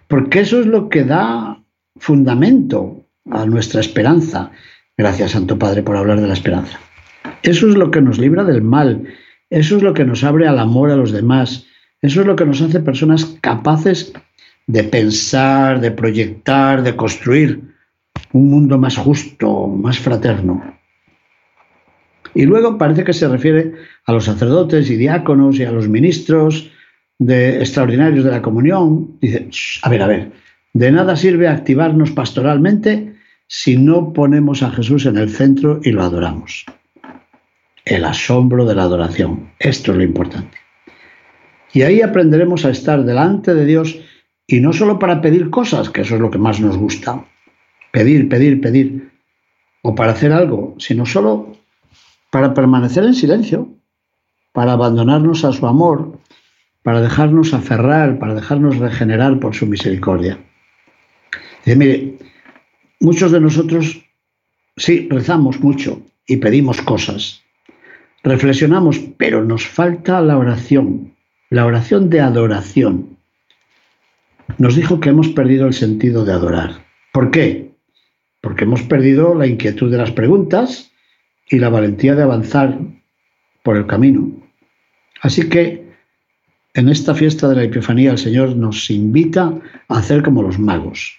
Porque 0.06 0.40
eso 0.40 0.60
es 0.60 0.66
lo 0.66 0.88
que 0.88 1.02
da 1.02 1.60
fundamento 1.96 3.04
a 3.30 3.44
nuestra 3.46 3.80
esperanza. 3.80 4.52
Gracias, 4.96 5.32
Santo 5.32 5.58
Padre, 5.58 5.82
por 5.82 5.96
hablar 5.96 6.20
de 6.20 6.28
la 6.28 6.34
esperanza. 6.34 6.78
Eso 7.42 7.68
es 7.68 7.74
lo 7.74 7.90
que 7.90 8.00
nos 8.00 8.18
libra 8.18 8.44
del 8.44 8.62
mal. 8.62 9.08
Eso 9.50 9.76
es 9.76 9.82
lo 9.82 9.94
que 9.94 10.04
nos 10.04 10.22
abre 10.22 10.46
al 10.46 10.58
amor 10.58 10.90
a 10.90 10.96
los 10.96 11.10
demás. 11.10 11.66
Eso 12.02 12.20
es 12.20 12.26
lo 12.26 12.36
que 12.36 12.44
nos 12.44 12.60
hace 12.60 12.80
personas 12.80 13.24
capaces 13.40 14.12
de 14.66 14.84
pensar, 14.84 15.80
de 15.80 15.90
proyectar, 15.90 16.82
de 16.82 16.96
construir 16.96 17.60
un 18.32 18.50
mundo 18.50 18.78
más 18.78 18.96
justo, 18.96 19.66
más 19.68 19.98
fraterno. 19.98 20.62
Y 22.34 22.44
luego 22.44 22.78
parece 22.78 23.04
que 23.04 23.12
se 23.12 23.28
refiere 23.28 23.74
a 24.06 24.12
los 24.12 24.24
sacerdotes 24.24 24.90
y 24.90 24.96
diáconos 24.96 25.58
y 25.58 25.64
a 25.64 25.72
los 25.72 25.88
ministros 25.88 26.70
de 27.18 27.58
extraordinarios 27.58 28.24
de 28.24 28.30
la 28.30 28.42
comunión, 28.42 29.18
dice, 29.20 29.48
a 29.82 29.88
ver, 29.88 30.02
a 30.02 30.06
ver, 30.06 30.32
de 30.72 30.90
nada 30.90 31.16
sirve 31.16 31.48
activarnos 31.48 32.10
pastoralmente 32.10 33.14
si 33.46 33.76
no 33.76 34.12
ponemos 34.12 34.62
a 34.62 34.70
Jesús 34.70 35.06
en 35.06 35.16
el 35.16 35.30
centro 35.30 35.80
y 35.82 35.92
lo 35.92 36.02
adoramos. 36.02 36.66
El 37.84 38.04
asombro 38.04 38.64
de 38.64 38.74
la 38.74 38.82
adoración, 38.82 39.52
esto 39.58 39.92
es 39.92 39.98
lo 39.98 40.02
importante. 40.02 40.58
Y 41.72 41.82
ahí 41.82 42.02
aprenderemos 42.02 42.64
a 42.64 42.70
estar 42.70 43.04
delante 43.04 43.54
de 43.54 43.66
Dios 43.66 43.98
y 44.46 44.60
no 44.60 44.72
solo 44.72 44.98
para 44.98 45.20
pedir 45.20 45.50
cosas, 45.50 45.90
que 45.90 46.02
eso 46.02 46.14
es 46.14 46.20
lo 46.20 46.30
que 46.30 46.38
más 46.38 46.60
nos 46.60 46.76
gusta, 46.76 47.24
pedir, 47.92 48.28
pedir, 48.28 48.60
pedir, 48.60 49.12
o 49.82 49.94
para 49.94 50.12
hacer 50.12 50.32
algo, 50.32 50.74
sino 50.78 51.04
solo 51.06 51.52
para 52.30 52.54
permanecer 52.54 53.04
en 53.04 53.14
silencio, 53.14 53.68
para 54.52 54.72
abandonarnos 54.72 55.44
a 55.44 55.52
su 55.52 55.66
amor, 55.66 56.18
para 56.84 57.00
dejarnos 57.00 57.54
aferrar, 57.54 58.18
para 58.18 58.34
dejarnos 58.34 58.76
regenerar 58.76 59.40
por 59.40 59.54
su 59.54 59.66
misericordia. 59.66 60.38
Dice, 61.64 61.76
mire, 61.76 62.18
muchos 63.00 63.32
de 63.32 63.40
nosotros 63.40 64.04
sí 64.76 65.08
rezamos 65.10 65.60
mucho 65.60 66.02
y 66.26 66.36
pedimos 66.36 66.82
cosas, 66.82 67.42
reflexionamos, 68.22 69.00
pero 69.16 69.42
nos 69.42 69.66
falta 69.66 70.20
la 70.20 70.36
oración, 70.36 71.14
la 71.48 71.64
oración 71.64 72.10
de 72.10 72.20
adoración. 72.20 73.16
Nos 74.58 74.76
dijo 74.76 75.00
que 75.00 75.08
hemos 75.08 75.30
perdido 75.30 75.66
el 75.66 75.72
sentido 75.72 76.26
de 76.26 76.34
adorar. 76.34 76.84
¿Por 77.14 77.30
qué? 77.30 77.70
Porque 78.42 78.64
hemos 78.64 78.82
perdido 78.82 79.34
la 79.34 79.46
inquietud 79.46 79.90
de 79.90 79.96
las 79.96 80.10
preguntas 80.10 80.92
y 81.48 81.60
la 81.60 81.70
valentía 81.70 82.14
de 82.14 82.24
avanzar 82.24 82.78
por 83.62 83.78
el 83.78 83.86
camino. 83.86 84.30
Así 85.22 85.48
que 85.48 85.83
en 86.74 86.88
esta 86.88 87.14
fiesta 87.14 87.48
de 87.48 87.54
la 87.54 87.64
Epifanía 87.64 88.10
el 88.10 88.18
Señor 88.18 88.56
nos 88.56 88.90
invita 88.90 89.54
a 89.88 89.98
hacer 89.98 90.22
como 90.22 90.42
los 90.42 90.58
magos, 90.58 91.16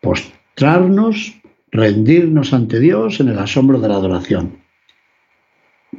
postrarnos, 0.00 1.40
rendirnos 1.70 2.52
ante 2.52 2.80
Dios 2.80 3.20
en 3.20 3.28
el 3.28 3.38
asombro 3.38 3.80
de 3.80 3.88
la 3.88 3.94
adoración. 3.94 4.58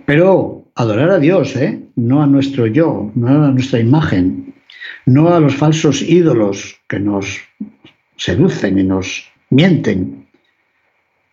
Pero 0.06 0.66
adorar 0.76 1.12
a 1.12 1.20
Dios, 1.20 1.56
¿eh? 1.56 1.82
no 1.96 2.22
a 2.22 2.28
nuestro 2.28 2.68
yo, 2.68 3.10
no 3.16 3.28
a 3.46 3.52
nuestra 3.52 3.80
imagen, 3.80 4.54
no 5.06 5.34
a 5.34 5.40
los 5.40 5.56
falsos 5.56 6.02
ídolos 6.02 6.76
que 6.90 7.00
nos 7.00 7.40
seducen 8.18 8.78
y 8.80 8.84
nos 8.84 9.24
mienten, 9.50 10.28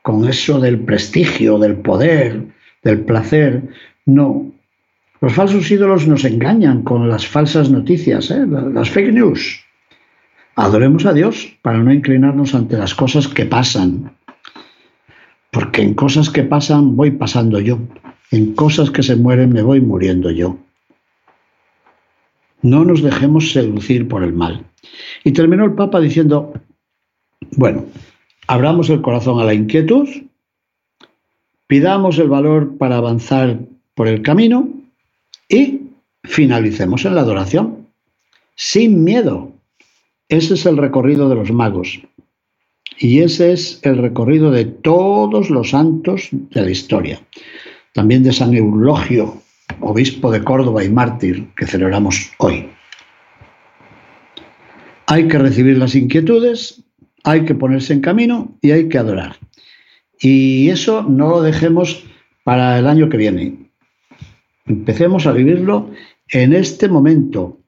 con 0.03 0.27
eso 0.27 0.61
del 0.61 0.79
prestigio, 0.81 1.59
del 1.59 1.77
poder, 1.77 2.47
del 2.83 3.01
placer, 3.01 3.63
no, 4.07 4.53
los 5.21 5.35
falsos 5.35 5.71
ídolos 5.71 6.07
nos 6.07 6.25
engañan 6.25 6.83
con 6.83 7.09
las 7.09 7.27
falsas 7.27 7.71
noticias, 7.71 8.31
¿eh? 8.31 8.47
las 8.47 8.89
fake 8.89 9.13
news. 9.13 9.61
Adoremos 10.57 11.05
a 11.05 11.13
Dios 11.13 11.57
para 11.63 11.79
no 11.79 11.93
inclinarnos 11.93 12.55
ante 12.55 12.79
las 12.79 12.95
cosas 12.95 13.29
que 13.29 13.45
pasan. 13.45 14.17
Porque 15.51 15.83
en 15.83 15.95
cosas 15.95 16.31
que 16.31 16.43
pasan 16.43 16.97
voy 16.97 17.11
pasando 17.11 17.61
yo. 17.61 17.79
En 18.31 18.55
cosas 18.55 18.91
que 18.91 19.03
se 19.03 19.17
mueren 19.17 19.53
me 19.53 19.63
voy 19.63 19.81
muriendo 19.81 20.31
yo. 20.31 20.57
No 22.63 22.85
nos 22.85 23.03
dejemos 23.03 23.53
seducir 23.53 24.09
por 24.09 24.23
el 24.23 24.33
mal. 24.33 24.65
Y 25.25 25.33
terminó 25.33 25.65
el 25.67 25.75
Papa 25.75 26.01
diciendo, 26.01 26.55
bueno, 27.57 27.85
abramos 28.47 28.89
el 28.89 29.03
corazón 29.03 29.41
a 29.41 29.45
la 29.45 29.55
inquietud, 29.55 30.09
pidamos 31.67 32.19
el 32.19 32.29
valor 32.29 32.79
para 32.79 32.97
avanzar 32.97 33.59
por 33.95 34.09
el 34.09 34.23
camino 34.23 34.80
y 35.51 35.91
finalicemos 36.25 37.05
en 37.05 37.17
la 37.17 37.23
adoración, 37.23 37.89
sin 38.55 39.05
miedo. 39.05 39.53
Ese 40.29 40.55
es 40.55 40.65
el 40.65 40.77
recorrido 40.77 41.29
de 41.29 41.35
los 41.35 41.51
magos. 41.51 42.01
Y 42.99 43.21
ese 43.21 43.53
es 43.53 43.81
el 43.83 43.99
recorrido 43.99 44.51
de 44.51 44.65
todos 44.65 45.51
los 45.51 45.71
santos 45.71 46.29
de 46.31 46.63
la 46.63 46.71
historia. 46.71 47.21
También 47.93 48.23
de 48.23 48.33
San 48.33 48.55
Eulogio, 48.55 49.43
obispo 49.81 50.31
de 50.31 50.45
Córdoba 50.45 50.85
y 50.85 50.89
mártir, 50.89 51.49
que 51.57 51.67
celebramos 51.67 52.31
hoy. 52.39 52.69
Hay 55.07 55.27
que 55.27 55.39
recibir 55.39 55.79
las 55.79 55.97
inquietudes, 55.97 56.85
hay 57.25 57.45
que 57.45 57.55
ponerse 57.55 57.93
en 57.93 58.01
camino 58.01 58.57
y 58.61 58.71
hay 58.71 58.89
que 58.89 58.99
adorar. 58.99 59.37
Y 60.21 60.69
eso 60.69 61.03
no 61.03 61.29
lo 61.29 61.43
dejemos 61.43 62.05
para 62.45 62.79
el 62.79 62.87
año 62.87 63.09
que 63.09 63.17
viene. 63.17 63.70
Empecemos 64.71 65.27
a 65.27 65.33
vivirlo 65.33 65.91
en 66.29 66.53
este 66.53 66.89
momento, 66.89 67.59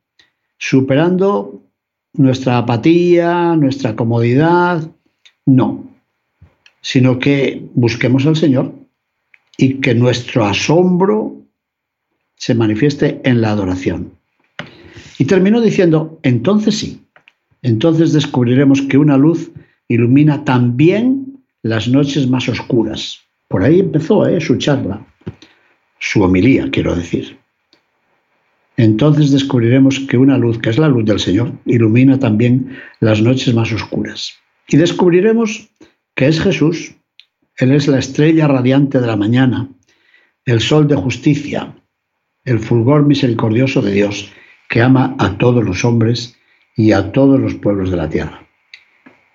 superando 0.56 1.64
nuestra 2.12 2.58
apatía, 2.58 3.56
nuestra 3.56 3.96
comodidad, 3.96 4.88
no, 5.44 5.90
sino 6.80 7.18
que 7.18 7.66
busquemos 7.74 8.24
al 8.24 8.36
Señor 8.36 8.72
y 9.58 9.80
que 9.80 9.96
nuestro 9.96 10.44
asombro 10.44 11.42
se 12.36 12.54
manifieste 12.54 13.20
en 13.24 13.40
la 13.40 13.50
adoración. 13.50 14.12
Y 15.18 15.24
terminó 15.24 15.60
diciendo, 15.60 16.20
entonces 16.22 16.78
sí, 16.78 17.04
entonces 17.62 18.12
descubriremos 18.12 18.80
que 18.82 18.98
una 18.98 19.16
luz 19.16 19.50
ilumina 19.88 20.44
también 20.44 21.42
las 21.62 21.88
noches 21.88 22.28
más 22.28 22.48
oscuras. 22.48 23.18
Por 23.48 23.64
ahí 23.64 23.80
empezó 23.80 24.24
¿eh? 24.28 24.40
su 24.40 24.56
charla 24.56 25.04
su 26.02 26.20
homilía, 26.20 26.68
quiero 26.72 26.96
decir. 26.96 27.38
Entonces 28.76 29.30
descubriremos 29.30 30.00
que 30.00 30.18
una 30.18 30.36
luz, 30.36 30.58
que 30.58 30.70
es 30.70 30.78
la 30.78 30.88
luz 30.88 31.04
del 31.04 31.20
Señor, 31.20 31.52
ilumina 31.64 32.18
también 32.18 32.76
las 32.98 33.22
noches 33.22 33.54
más 33.54 33.72
oscuras. 33.72 34.34
Y 34.66 34.78
descubriremos 34.78 35.70
que 36.16 36.26
es 36.26 36.40
Jesús, 36.40 36.96
Él 37.56 37.70
es 37.70 37.86
la 37.86 38.00
estrella 38.00 38.48
radiante 38.48 39.00
de 39.00 39.06
la 39.06 39.16
mañana, 39.16 39.68
el 40.44 40.60
sol 40.60 40.88
de 40.88 40.96
justicia, 40.96 41.72
el 42.44 42.58
fulgor 42.58 43.06
misericordioso 43.06 43.80
de 43.80 43.92
Dios, 43.92 44.32
que 44.68 44.82
ama 44.82 45.14
a 45.20 45.38
todos 45.38 45.62
los 45.62 45.84
hombres 45.84 46.36
y 46.76 46.90
a 46.90 47.12
todos 47.12 47.38
los 47.38 47.54
pueblos 47.54 47.92
de 47.92 47.96
la 47.96 48.08
tierra. 48.08 48.44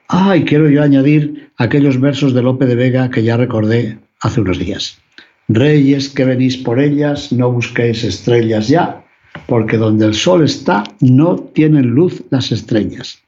Ah, 0.10 0.36
y 0.36 0.43
quiero 0.43 0.69
yo 0.69 0.84
añadir 0.84 1.53
aquellos 1.56 2.01
versos 2.01 2.34
de 2.34 2.41
Lope 2.41 2.65
de 2.65 2.75
Vega 2.75 3.10
que 3.10 3.23
ya 3.23 3.38
recordé 3.38 3.99
hace 4.19 4.41
unos 4.41 4.60
días. 4.60 4.99
Reyes 5.47 6.10
que 6.10 6.25
venís 6.25 6.57
por 6.57 6.79
ellas, 6.79 7.31
no 7.31 7.51
busquéis 7.51 8.03
estrellas 8.03 8.67
ya, 8.67 9.05
porque 9.47 9.77
donde 9.77 10.05
el 10.05 10.13
sol 10.13 10.43
está 10.43 10.83
no 10.99 11.38
tienen 11.38 11.88
luz 11.88 12.23
las 12.29 12.51
estrellas. 12.51 13.19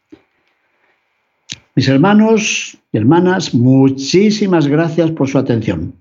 Mis 1.75 1.88
hermanos 1.88 2.77
y 2.91 2.97
hermanas, 2.97 3.53
muchísimas 3.53 4.67
gracias 4.67 5.12
por 5.12 5.29
su 5.29 5.38
atención. 5.38 5.93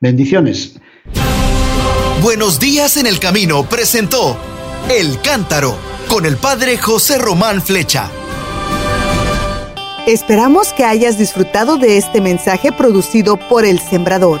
Bendiciones. 0.00 0.78
Buenos 2.22 2.60
días 2.60 2.96
en 2.96 3.06
el 3.06 3.18
camino 3.18 3.64
presentó 3.68 4.36
El 4.88 5.20
Cántaro 5.20 5.76
con 6.08 6.24
el 6.24 6.36
padre 6.36 6.76
José 6.78 7.18
Román 7.18 7.60
Flecha. 7.62 8.10
Esperamos 10.06 10.72
que 10.72 10.84
hayas 10.84 11.18
disfrutado 11.18 11.76
de 11.76 11.98
este 11.98 12.20
mensaje 12.20 12.72
producido 12.72 13.36
por 13.36 13.64
El 13.64 13.78
Sembrador. 13.78 14.40